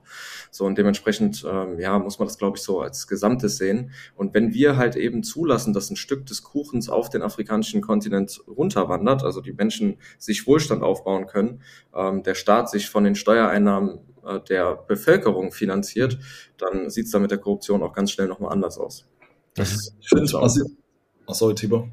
[0.50, 3.92] So und dementsprechend ähm, ja muss man das glaube ich so als Gesamtes sehen.
[4.16, 8.40] Und wenn wir halt eben zulassen, dass ein Stück des Kuchens auf den afrikanischen Kontinent
[8.46, 11.62] runterwandert, also die Menschen sich Wohlstand aufbauen können,
[11.94, 16.18] ähm, der Staat sich von den Steuereinnahmen äh, der Bevölkerung finanziert,
[16.56, 19.06] dann sieht es da mit der Korruption auch ganz schnell nochmal anders aus.
[19.54, 21.88] Das ist, ich finde, oh, sorry, Tibor.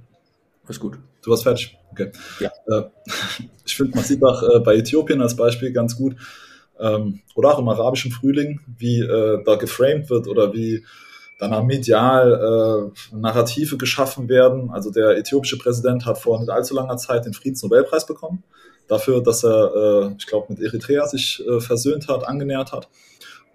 [0.67, 0.97] Ist gut.
[1.23, 1.78] Du warst fertig.
[1.91, 2.12] Okay.
[2.39, 2.51] Ja.
[2.67, 2.84] Äh,
[3.65, 6.15] ich finde, man sieht auch äh, bei Äthiopien als Beispiel ganz gut,
[6.80, 10.84] ähm, oder auch im arabischen Frühling, wie äh, da geframed wird oder wie
[11.39, 14.71] danach medial äh, Narrative geschaffen werden.
[14.71, 18.43] Also der äthiopische Präsident hat vor nicht allzu langer Zeit den Friedensnobelpreis bekommen,
[18.88, 22.88] dafür, dass er, äh, ich glaube, mit Eritrea sich äh, versöhnt hat, angenähert hat.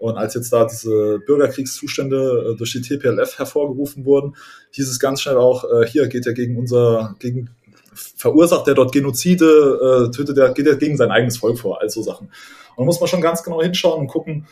[0.01, 4.35] Und als jetzt da diese Bürgerkriegszustände äh, durch die TPLF hervorgerufen wurden,
[4.71, 7.51] hieß es ganz schnell auch, äh, hier geht er gegen unser, gegen,
[7.95, 11.91] verursacht er dort Genozide, äh, tötet er, geht er gegen sein eigenes Volk vor, all
[11.91, 12.29] so Sachen.
[12.77, 14.47] Und da muss man schon ganz genau hinschauen und gucken,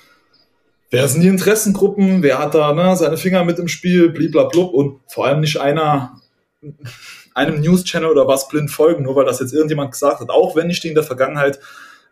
[0.91, 5.01] wer sind die Interessengruppen, wer hat da ne, seine Finger mit im Spiel, bliblablub und
[5.09, 6.21] vor allem nicht einer,
[7.35, 10.69] einem News-Channel oder was blind folgen, nur weil das jetzt irgendjemand gesagt hat, auch wenn
[10.69, 11.59] ich die in der Vergangenheit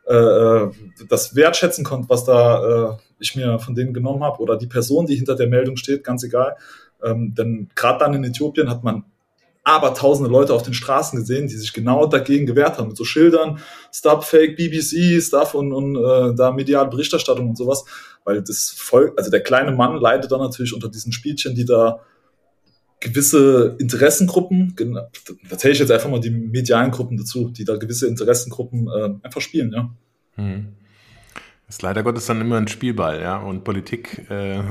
[0.08, 0.70] äh, äh,
[1.08, 5.06] das wertschätzen konnte, was da äh, ich mir von denen genommen habe oder die Person,
[5.06, 6.56] die hinter der Meldung steht, ganz egal.
[7.02, 9.04] Ähm, denn gerade dann in Äthiopien hat man
[9.64, 13.04] aber tausende Leute auf den Straßen gesehen, die sich genau dagegen gewehrt haben, mit so
[13.04, 13.58] Schildern,
[13.92, 17.84] Stop Fake BBC, Stuff und, und äh, da mediale Berichterstattung und sowas,
[18.22, 21.98] weil das voll, also der kleine Mann leidet dann natürlich unter diesen Spielchen, die da
[23.06, 24.74] gewisse Interessengruppen,
[25.48, 29.14] da zähle ich jetzt einfach mal die medialen Gruppen dazu, die da gewisse Interessengruppen äh,
[29.22, 29.94] einfach spielen, ja.
[30.34, 30.74] Hm.
[31.68, 33.38] Ist leider Gottes dann immer ein Spielball, ja.
[33.38, 34.62] Und Politik äh,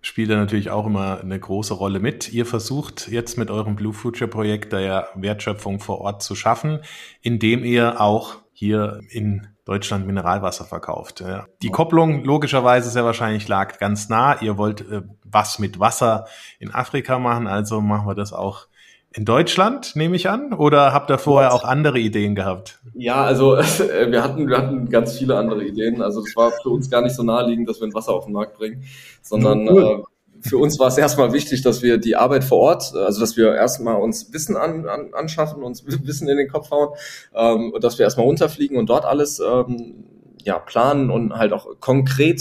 [0.00, 2.32] spielt da natürlich auch immer eine große Rolle mit.
[2.32, 6.80] Ihr versucht jetzt mit eurem Blue Future Projekt da ja Wertschöpfung vor Ort zu schaffen,
[7.22, 11.20] indem ihr auch hier in Deutschland Mineralwasser verkauft.
[11.20, 11.44] Ja.
[11.60, 14.40] Die Kopplung logischerweise sehr wahrscheinlich lag ganz nah.
[14.40, 16.24] Ihr wollt äh, was mit Wasser
[16.58, 18.66] in Afrika machen, also machen wir das auch
[19.12, 20.54] in Deutschland, nehme ich an?
[20.54, 22.78] Oder habt ihr vorher auch andere Ideen gehabt?
[22.94, 26.00] Ja, also äh, wir hatten, wir hatten ganz viele andere Ideen.
[26.00, 28.32] Also es war für uns gar nicht so naheliegend, dass wir ein Wasser auf den
[28.32, 28.84] Markt bringen,
[29.20, 29.82] sondern cool.
[29.82, 30.02] äh,
[30.40, 33.54] für uns war es erstmal wichtig, dass wir die Arbeit vor Ort, also dass wir
[33.54, 36.90] erstmal uns Wissen an, an, anschaffen, uns Wissen in den Kopf hauen,
[37.34, 40.04] ähm, dass wir erstmal runterfliegen und dort alles ähm,
[40.44, 42.40] ja, planen und halt auch konkret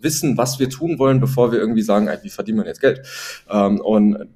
[0.00, 3.02] wissen, was wir tun wollen, bevor wir irgendwie sagen, wie verdienen wir jetzt Geld?
[3.48, 4.28] Ähm, und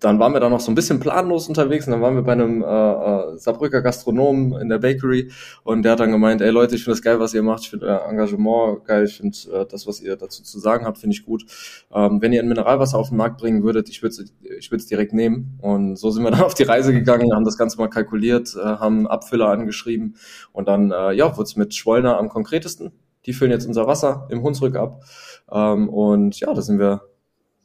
[0.00, 2.32] dann waren wir da noch so ein bisschen planlos unterwegs und dann waren wir bei
[2.32, 5.30] einem äh, äh, Saarbrücker Gastronomen in der Bakery
[5.64, 7.70] und der hat dann gemeint, ey Leute, ich finde das geil, was ihr macht, ich
[7.70, 11.14] finde euer Engagement geil, ich finde äh, das, was ihr dazu zu sagen habt, finde
[11.14, 11.44] ich gut.
[11.92, 14.86] Ähm, wenn ihr ein Mineralwasser auf den Markt bringen würdet, ich würde es ich würd's
[14.86, 17.88] direkt nehmen und so sind wir dann auf die Reise gegangen, haben das Ganze mal
[17.88, 20.14] kalkuliert, äh, haben Abfüller angeschrieben
[20.52, 22.92] und dann, äh, ja, wurde es mit Schwollner am konkretesten.
[23.26, 25.02] Die füllen jetzt unser Wasser im Hunsrück ab
[25.50, 27.02] ähm, und ja, da sind wir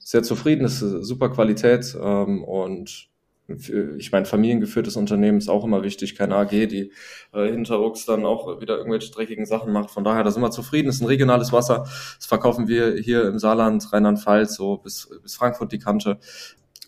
[0.04, 3.10] sehr zufrieden, ist super Qualität ähm, und
[3.48, 6.92] ich meine, familiengeführtes Unternehmen ist auch immer wichtig, keine AG, die
[7.34, 9.92] äh, hinterrucks dann auch wieder irgendwelche dreckigen Sachen macht.
[9.92, 10.88] Von daher, da sind wir zufrieden.
[10.88, 11.80] Ist ein regionales Wasser.
[11.80, 16.20] Das verkaufen wir hier im Saarland, Rheinland-Pfalz, so bis, bis Frankfurt die Kante.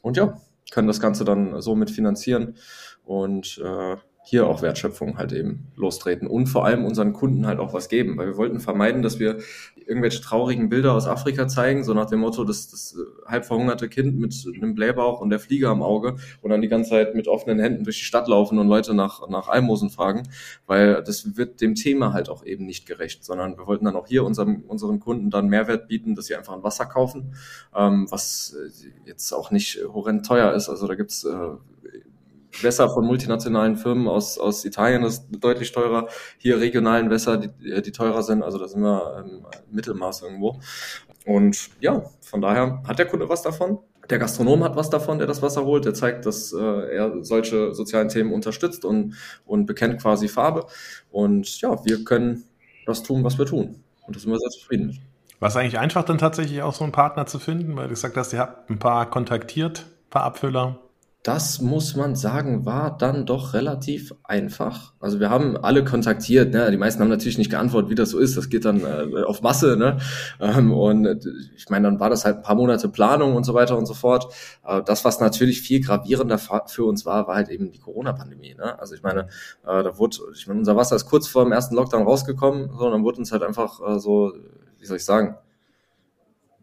[0.01, 0.39] Und ja,
[0.71, 2.55] können das Ganze dann so mit finanzieren.
[3.03, 7.73] Und äh, hier auch Wertschöpfung halt eben lostreten und vor allem unseren Kunden halt auch
[7.73, 9.37] was geben, weil wir wollten vermeiden, dass wir
[9.85, 14.19] irgendwelche traurigen Bilder aus Afrika zeigen, so nach dem Motto, das, das halb verhungerte Kind
[14.19, 17.59] mit einem Blähbauch und der Flieger am Auge und dann die ganze Zeit mit offenen
[17.59, 20.23] Händen durch die Stadt laufen und Leute nach, nach Almosen fragen,
[20.65, 24.07] weil das wird dem Thema halt auch eben nicht gerecht, sondern wir wollten dann auch
[24.07, 27.35] hier unserem, unseren Kunden dann Mehrwert bieten, dass sie einfach ein Wasser kaufen,
[27.75, 28.57] ähm, was
[29.05, 31.51] jetzt auch nicht horrend teuer ist, also da gibt's äh,
[32.61, 36.07] Wässer von multinationalen Firmen aus, aus Italien ist deutlich teurer.
[36.37, 37.49] Hier regionalen Wässer, die,
[37.81, 38.43] die teurer sind.
[38.43, 40.59] Also da sind wir im Mittelmaß irgendwo.
[41.25, 43.79] Und ja, von daher hat der Kunde was davon.
[44.09, 45.85] Der Gastronom hat was davon, der das Wasser holt.
[45.85, 46.57] Der zeigt, dass äh,
[46.95, 49.15] er solche sozialen Themen unterstützt und,
[49.45, 50.67] und bekennt quasi Farbe.
[51.11, 52.43] Und ja, wir können
[52.85, 53.83] das tun, was wir tun.
[54.05, 54.97] Und da sind wir sehr zufrieden mit.
[55.39, 58.15] War es eigentlich einfach, dann tatsächlich auch so einen Partner zu finden, weil du gesagt
[58.15, 60.79] hast, ihr habt ein paar kontaktiert, ein paar Abfüller?
[61.25, 64.93] Das muss man sagen, war dann doch relativ einfach.
[64.99, 66.69] Also wir haben alle kontaktiert, ne?
[66.69, 68.37] die meisten haben natürlich nicht geantwortet, wie das so ist.
[68.37, 69.75] Das geht dann äh, auf Masse.
[69.75, 69.97] Ne?
[70.39, 71.17] Ähm, und äh,
[71.55, 73.95] ich meine, dann war das halt ein paar Monate Planung und so weiter und so
[73.95, 74.31] fort.
[74.63, 78.53] Äh, das, was natürlich viel gravierender für uns war, war halt eben die Corona-Pandemie.
[78.53, 78.77] Ne?
[78.77, 79.21] Also ich meine,
[79.65, 82.85] äh, da wurde, ich meine, unser Wasser ist kurz vor dem ersten Lockdown rausgekommen, so,
[82.85, 84.31] und dann wurde uns halt einfach äh, so,
[84.77, 85.37] wie soll ich sagen,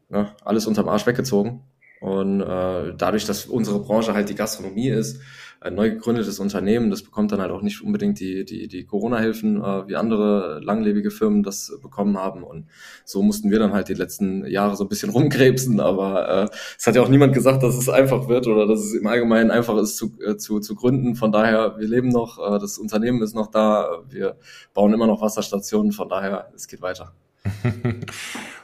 [0.09, 0.31] ne?
[0.45, 1.65] alles unterm Arsch weggezogen.
[2.03, 5.21] Und äh, dadurch, dass unsere Branche halt die Gastronomie ist,
[5.61, 9.63] ein neu gegründetes Unternehmen, das bekommt dann halt auch nicht unbedingt die, die, die Corona-Hilfen,
[9.63, 12.43] äh, wie andere langlebige Firmen das bekommen haben.
[12.43, 12.67] Und
[13.05, 15.79] so mussten wir dann halt die letzten Jahre so ein bisschen rumkrebsen.
[15.79, 18.95] Aber äh, es hat ja auch niemand gesagt, dass es einfach wird oder dass es
[18.95, 21.15] im Allgemeinen einfach ist zu, äh, zu, zu gründen.
[21.15, 24.37] Von daher, wir leben noch, äh, das Unternehmen ist noch da, wir
[24.75, 27.13] bauen immer noch Wasserstationen, von daher, es geht weiter.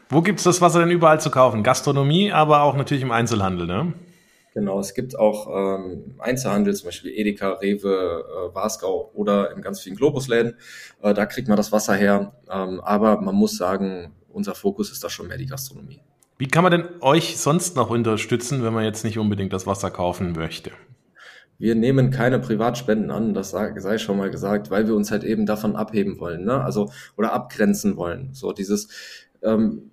[0.08, 1.62] Wo gibt's das Wasser denn überall zu kaufen?
[1.62, 3.92] Gastronomie, aber auch natürlich im Einzelhandel, ne?
[4.54, 9.80] Genau, es gibt auch ähm, Einzelhandel, zum Beispiel Edeka, Rewe, äh, Wasgau oder in ganz
[9.80, 10.56] vielen Globusläden.
[11.02, 12.32] Äh, da kriegt man das Wasser her.
[12.50, 16.00] Ähm, aber man muss sagen, unser Fokus ist da schon mehr die Gastronomie.
[16.38, 19.90] Wie kann man denn euch sonst noch unterstützen, wenn man jetzt nicht unbedingt das Wasser
[19.90, 20.70] kaufen möchte?
[21.58, 25.44] Wir nehmen keine Privatspenden an, das sei schon mal gesagt, weil wir uns halt eben
[25.44, 26.62] davon abheben wollen, ne?
[26.62, 28.32] Also oder abgrenzen wollen.
[28.32, 28.88] So dieses
[29.42, 29.90] ähm,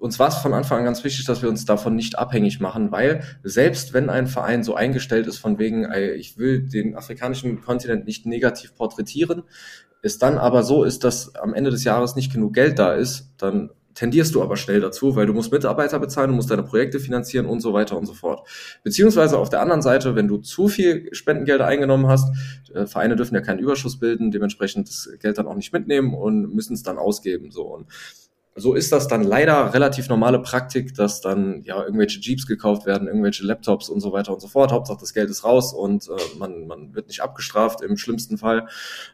[0.00, 2.90] uns war es von Anfang an ganz wichtig, dass wir uns davon nicht abhängig machen,
[2.90, 8.06] weil selbst wenn ein Verein so eingestellt ist von wegen, ich will den afrikanischen Kontinent
[8.06, 9.42] nicht negativ porträtieren,
[10.02, 13.34] es dann aber so ist, dass am Ende des Jahres nicht genug Geld da ist,
[13.36, 17.00] dann tendierst du aber schnell dazu, weil du musst Mitarbeiter bezahlen, du musst deine Projekte
[17.00, 18.48] finanzieren und so weiter und so fort.
[18.82, 22.34] Beziehungsweise auf der anderen Seite, wenn du zu viel Spendengelder eingenommen hast,
[22.74, 26.54] äh, Vereine dürfen ja keinen Überschuss bilden, dementsprechend das Geld dann auch nicht mitnehmen und
[26.54, 27.50] müssen es dann ausgeben.
[27.50, 27.86] So und
[28.56, 33.06] so ist das dann leider relativ normale Praktik, dass dann ja irgendwelche Jeeps gekauft werden,
[33.06, 34.72] irgendwelche Laptops und so weiter und so fort.
[34.72, 38.66] Hauptsache das Geld ist raus und äh, man, man wird nicht abgestraft im schlimmsten Fall.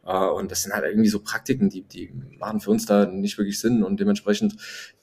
[0.06, 3.36] Äh, und das sind halt irgendwie so Praktiken, die, die machen für uns da nicht
[3.36, 4.56] wirklich Sinn und dementsprechend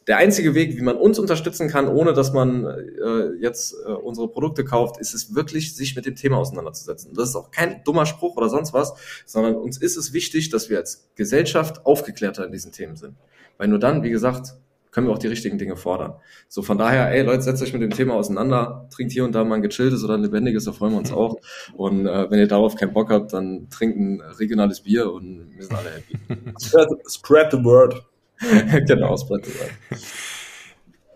[0.07, 4.27] der einzige Weg, wie man uns unterstützen kann, ohne dass man äh, jetzt äh, unsere
[4.27, 7.13] Produkte kauft, ist es wirklich, sich mit dem Thema auseinanderzusetzen.
[7.13, 8.93] Das ist auch kein dummer Spruch oder sonst was,
[9.25, 13.15] sondern uns ist es wichtig, dass wir als Gesellschaft aufgeklärter in diesen Themen sind.
[13.57, 14.53] Weil nur dann, wie gesagt,
[14.93, 16.13] können wir auch die richtigen Dinge fordern.
[16.47, 19.43] So von daher, ey Leute, setzt euch mit dem Thema auseinander, trinkt hier und da
[19.43, 21.35] mal ein gechilltes oder ein lebendiges, da freuen wir uns auch.
[21.73, 25.63] Und äh, wenn ihr darauf keinen Bock habt, dann trinkt ein regionales Bier und wir
[25.63, 26.53] sind alle happy.
[26.61, 28.05] spread, spread the word.
[28.87, 29.71] genau, spread the word.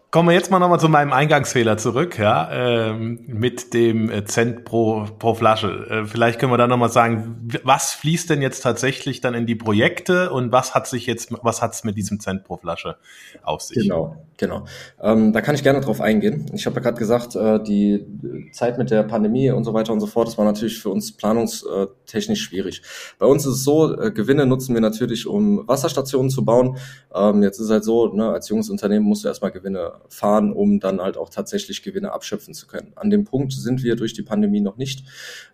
[0.09, 4.63] Kommen wir jetzt mal nochmal zu meinem Eingangsfehler zurück, ja, ähm, mit dem äh, Cent
[4.63, 5.85] pro, pro Flasche.
[5.89, 9.55] Äh, vielleicht können wir da nochmal sagen, was fließt denn jetzt tatsächlich dann in die
[9.55, 12.95] Projekte und was hat sich jetzt, was hat's mit diesem Cent pro Flasche
[13.43, 13.83] auf sich?
[13.83, 14.63] Genau, genau.
[15.01, 16.45] Ähm, da kann ich gerne drauf eingehen.
[16.53, 18.05] Ich habe ja gerade gesagt, äh, die
[18.53, 21.17] Zeit mit der Pandemie und so weiter und so fort, das war natürlich für uns
[21.17, 22.81] planungstechnisch schwierig.
[23.19, 26.77] Bei uns ist es so, äh, Gewinne nutzen wir natürlich, um Wasserstationen zu bauen.
[27.13, 30.79] Ähm, jetzt ist halt so, ne, als junges Unternehmen musst du erstmal Gewinne fahren, um
[30.79, 32.93] dann halt auch tatsächlich Gewinne abschöpfen zu können.
[32.95, 35.03] An dem Punkt sind wir durch die Pandemie noch nicht.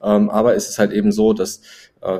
[0.01, 1.61] Ähm, aber es ist halt eben so, dass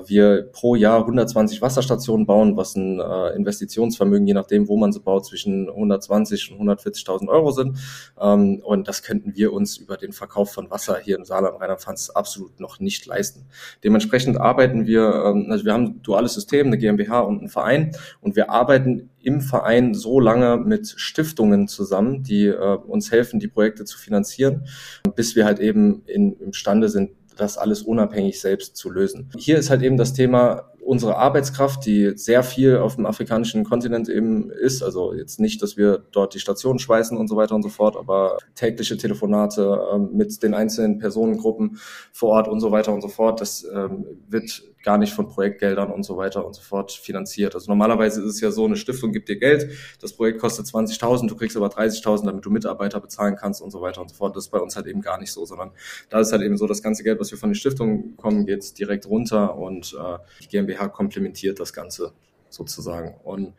[0.06, 5.00] wir pro Jahr 120 Wasserstationen bauen, was ein äh, Investitionsvermögen, je nachdem, wo man sie
[5.00, 7.78] baut, zwischen 120 und 140.000 Euro sind.
[8.20, 12.12] Ähm, und das könnten wir uns über den Verkauf von Wasser hier im Saarland, Rheinland-Pfalz
[12.12, 13.46] absolut noch nicht leisten.
[13.84, 17.92] Dementsprechend arbeiten wir, ähm, also wir haben ein duales System, eine GmbH und einen Verein
[18.22, 23.48] und wir arbeiten im Verein so lange mit Stiftungen zusammen, die äh, uns helfen, die
[23.48, 24.68] Projekte zu finanzieren,
[25.16, 29.30] bis wir halt eben in, imstande sind, das alles unabhängig selbst zu lösen.
[29.38, 34.10] Hier ist halt eben das Thema unsere Arbeitskraft, die sehr viel auf dem afrikanischen Kontinent
[34.10, 34.84] eben ist.
[34.84, 37.96] Also jetzt nicht, dass wir dort die Stationen schweißen und so weiter und so fort,
[37.96, 41.80] aber tägliche Telefonate ähm, mit den einzelnen Personengruppen
[42.12, 45.92] vor Ort und so weiter und so fort, das ähm, wird gar nicht von Projektgeldern
[45.92, 47.56] und so weiter und so fort finanziert.
[47.56, 51.28] Also normalerweise ist es ja so, eine Stiftung gibt dir Geld, das Projekt kostet 20.000,
[51.28, 54.36] du kriegst aber 30.000, damit du Mitarbeiter bezahlen kannst und so weiter und so fort.
[54.36, 55.72] Das ist bei uns halt eben gar nicht so, sondern
[56.10, 58.78] da ist halt eben so, das ganze Geld, was wir von den Stiftungen bekommen, geht
[58.78, 62.14] direkt runter und äh, die GmbH komplementiert das Ganze
[62.50, 63.16] sozusagen.
[63.24, 63.54] Und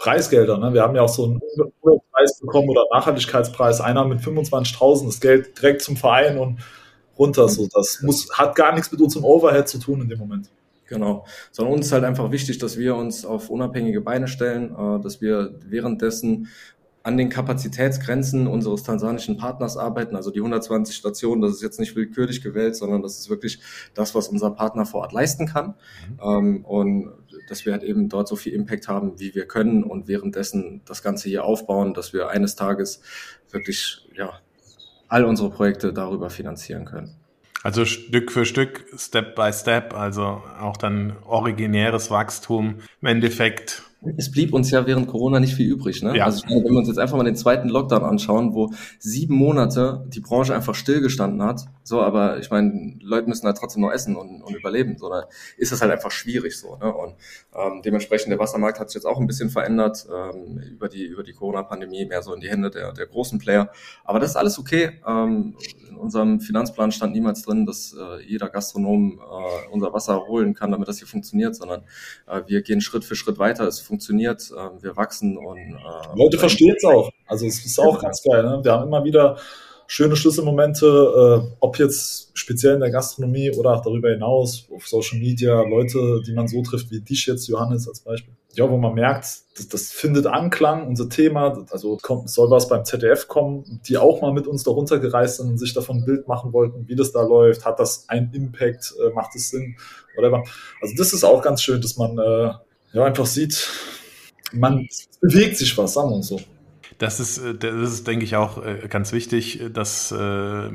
[0.00, 0.56] Preisgelder.
[0.56, 0.72] Ne?
[0.72, 1.40] Wir haben ja auch so einen
[2.10, 3.80] Preis bekommen oder Nachhaltigkeitspreis.
[3.80, 6.58] Einer mit 25.000 das Geld direkt zum Verein und
[7.18, 7.48] runter.
[7.48, 10.50] So, das muss, hat gar nichts mit unserem Overhead zu tun in dem Moment.
[10.90, 11.24] Genau.
[11.52, 15.20] Sondern uns ist halt einfach wichtig, dass wir uns auf unabhängige Beine stellen, äh, dass
[15.20, 16.48] wir währenddessen
[17.02, 20.16] an den Kapazitätsgrenzen unseres tansanischen Partners arbeiten.
[20.16, 23.60] Also die 120 Stationen, das ist jetzt nicht willkürlich gewählt, sondern das ist wirklich
[23.94, 25.74] das, was unser Partner vor Ort leisten kann.
[26.18, 26.64] Mhm.
[26.64, 27.12] und
[27.48, 31.02] dass wir halt eben dort so viel Impact haben, wie wir können und währenddessen das
[31.02, 33.00] Ganze hier aufbauen, dass wir eines Tages
[33.50, 34.34] wirklich ja,
[35.08, 37.19] all unsere Projekte darüber finanzieren können.
[37.62, 42.76] Also Stück für Stück, Step by Step, also auch dann originäres Wachstum.
[43.02, 43.82] Im Endeffekt
[44.16, 46.02] es blieb uns ja während Corona nicht viel übrig.
[46.02, 46.16] Ne?
[46.16, 46.24] Ja.
[46.24, 50.06] Also meine, wenn wir uns jetzt einfach mal den zweiten Lockdown anschauen, wo sieben Monate
[50.08, 54.16] die Branche einfach stillgestanden hat, so, aber ich meine, Leute müssen halt trotzdem noch essen
[54.16, 56.76] und, und überleben, so, da ist das halt einfach schwierig so.
[56.76, 56.92] Ne?
[56.92, 57.14] Und
[57.54, 61.22] ähm, dementsprechend der Wassermarkt hat sich jetzt auch ein bisschen verändert ähm, über die über
[61.22, 63.70] die Corona-Pandemie, mehr so in die Hände der, der großen Player.
[64.04, 65.00] Aber das ist alles okay.
[65.06, 65.56] Ähm,
[65.88, 70.70] in unserem Finanzplan stand niemals drin, dass äh, jeder Gastronom äh, unser Wasser holen kann,
[70.70, 71.82] damit das hier funktioniert, sondern
[72.26, 73.66] äh, wir gehen Schritt für Schritt weiter.
[73.66, 77.10] Es funktioniert, äh, wir wachsen und äh, Leute verstehen es auch.
[77.26, 78.42] Also es ist auch ganz geil.
[78.42, 78.60] Ne?
[78.62, 79.36] Wir haben immer wieder
[79.88, 85.18] schöne Schlüsselmomente, äh, ob jetzt speziell in der Gastronomie oder auch darüber hinaus auf Social
[85.18, 88.32] Media, Leute, die man so trifft wie dich jetzt, Johannes als Beispiel.
[88.52, 89.24] Ja, wo man merkt,
[89.56, 94.22] das, das findet Anklang, unser Thema, also kommt, soll was beim ZDF kommen, die auch
[94.22, 97.10] mal mit uns darunter gereist sind und sich davon ein Bild machen wollten, wie das
[97.10, 99.76] da läuft, hat das einen Impact, äh, macht es Sinn,
[100.16, 100.44] whatever.
[100.80, 102.52] Also das ist auch ganz schön, dass man äh,
[102.92, 103.68] ja einfach sieht,
[104.52, 104.88] man
[105.20, 106.40] bewegt sich was, sagen wir uns so.
[106.98, 110.70] Das ist, äh, das ist, denke ich, auch äh, ganz wichtig, das äh,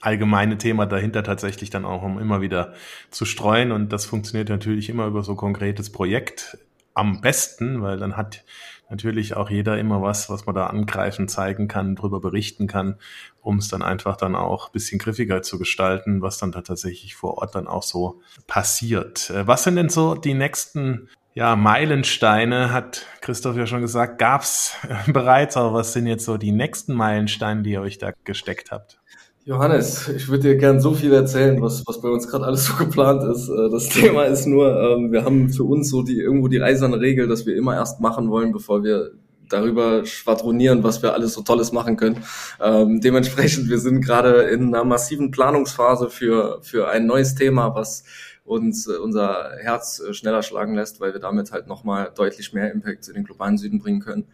[0.00, 2.74] allgemeine Thema dahinter tatsächlich dann auch um immer wieder
[3.10, 3.72] zu streuen.
[3.72, 6.58] Und das funktioniert natürlich immer über so konkretes Projekt
[6.94, 8.44] am besten, weil dann hat
[8.90, 12.96] natürlich auch jeder immer was, was man da angreifen, zeigen kann, drüber berichten kann,
[13.40, 17.38] um es dann einfach dann auch bisschen griffiger zu gestalten, was dann da tatsächlich vor
[17.38, 19.32] Ort dann auch so passiert.
[19.46, 24.76] Was sind denn so die nächsten ja, Meilensteine, hat Christoph ja schon gesagt, gab's
[25.12, 29.00] bereits, aber was sind jetzt so die nächsten Meilensteine, die ihr euch da gesteckt habt?
[29.44, 32.74] Johannes, ich würde dir gern so viel erzählen, was, was bei uns gerade alles so
[32.76, 33.48] geplant ist.
[33.48, 37.00] Äh, das Thema ist nur, ähm, wir haben für uns so die irgendwo die eiserne
[37.00, 39.10] Regel, dass wir immer erst machen wollen, bevor wir
[39.50, 42.24] darüber schwadronieren, was wir alles so Tolles machen können.
[42.62, 48.04] Ähm, dementsprechend, wir sind gerade in einer massiven Planungsphase für, für ein neues Thema, was
[48.44, 52.70] uns äh, unser Herz äh, schneller schlagen lässt, weil wir damit halt nochmal deutlich mehr
[52.70, 54.26] Impact in den globalen Süden bringen können.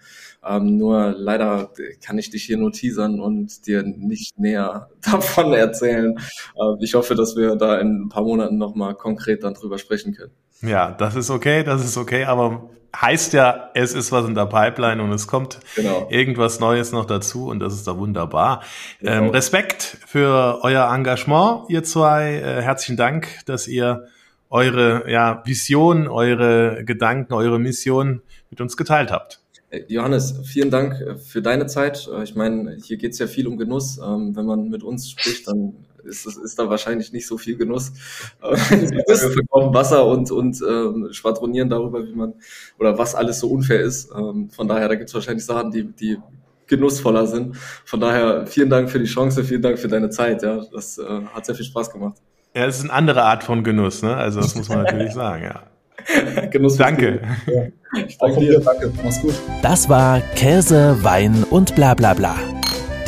[0.46, 1.70] Ähm, nur leider
[2.04, 6.18] kann ich dich hier nur teasern und dir nicht näher davon erzählen.
[6.18, 10.14] Äh, ich hoffe, dass wir da in ein paar Monaten nochmal konkret dann drüber sprechen
[10.14, 10.32] können.
[10.62, 14.46] Ja, das ist okay, das ist okay, aber heißt ja, es ist was in der
[14.46, 16.08] Pipeline und es kommt genau.
[16.10, 18.62] irgendwas Neues noch dazu und das ist da wunderbar.
[19.00, 19.12] Genau.
[19.12, 22.34] Ähm, Respekt für euer Engagement, ihr zwei.
[22.34, 24.06] Äh, herzlichen Dank, dass ihr
[24.48, 29.40] eure ja, Vision, eure Gedanken, eure Mission mit uns geteilt habt.
[29.70, 32.08] Äh, Johannes, vielen Dank äh, für deine Zeit.
[32.12, 33.98] Äh, ich meine, hier geht es ja viel um Genuss.
[33.98, 37.92] Ähm, wenn man mit uns spricht, dann ist, ist da wahrscheinlich nicht so viel Genuss.
[38.40, 42.34] wir verkaufen Wasser und, und äh, schwadronieren darüber, wie man
[42.78, 44.10] oder was alles so unfair ist.
[44.16, 46.18] Ähm, von daher, da gibt es wahrscheinlich Sachen, die, die
[46.66, 47.56] genussvoller sind.
[47.84, 50.42] Von daher, vielen Dank für die Chance, vielen Dank für deine Zeit.
[50.42, 51.04] Ja, das äh,
[51.34, 52.16] hat sehr viel Spaß gemacht.
[52.54, 54.16] Ja, es ist eine andere Art von Genuss, ne?
[54.16, 55.62] Also das muss man natürlich sagen, ja.
[56.50, 56.76] Genuss.
[56.76, 57.20] Danke.
[57.46, 58.02] Ja.
[58.06, 58.92] Ich danke dir, danke.
[59.02, 59.34] Mach's gut.
[59.62, 62.36] Das war Käse, Wein und bla bla bla.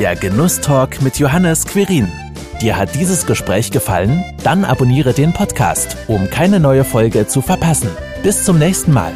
[0.00, 2.10] Der Genusstalk mit Johannes Quirin.
[2.60, 4.24] Dir hat dieses Gespräch gefallen?
[4.42, 7.90] Dann abonniere den Podcast, um keine neue Folge zu verpassen.
[8.24, 9.12] Bis zum nächsten Mal.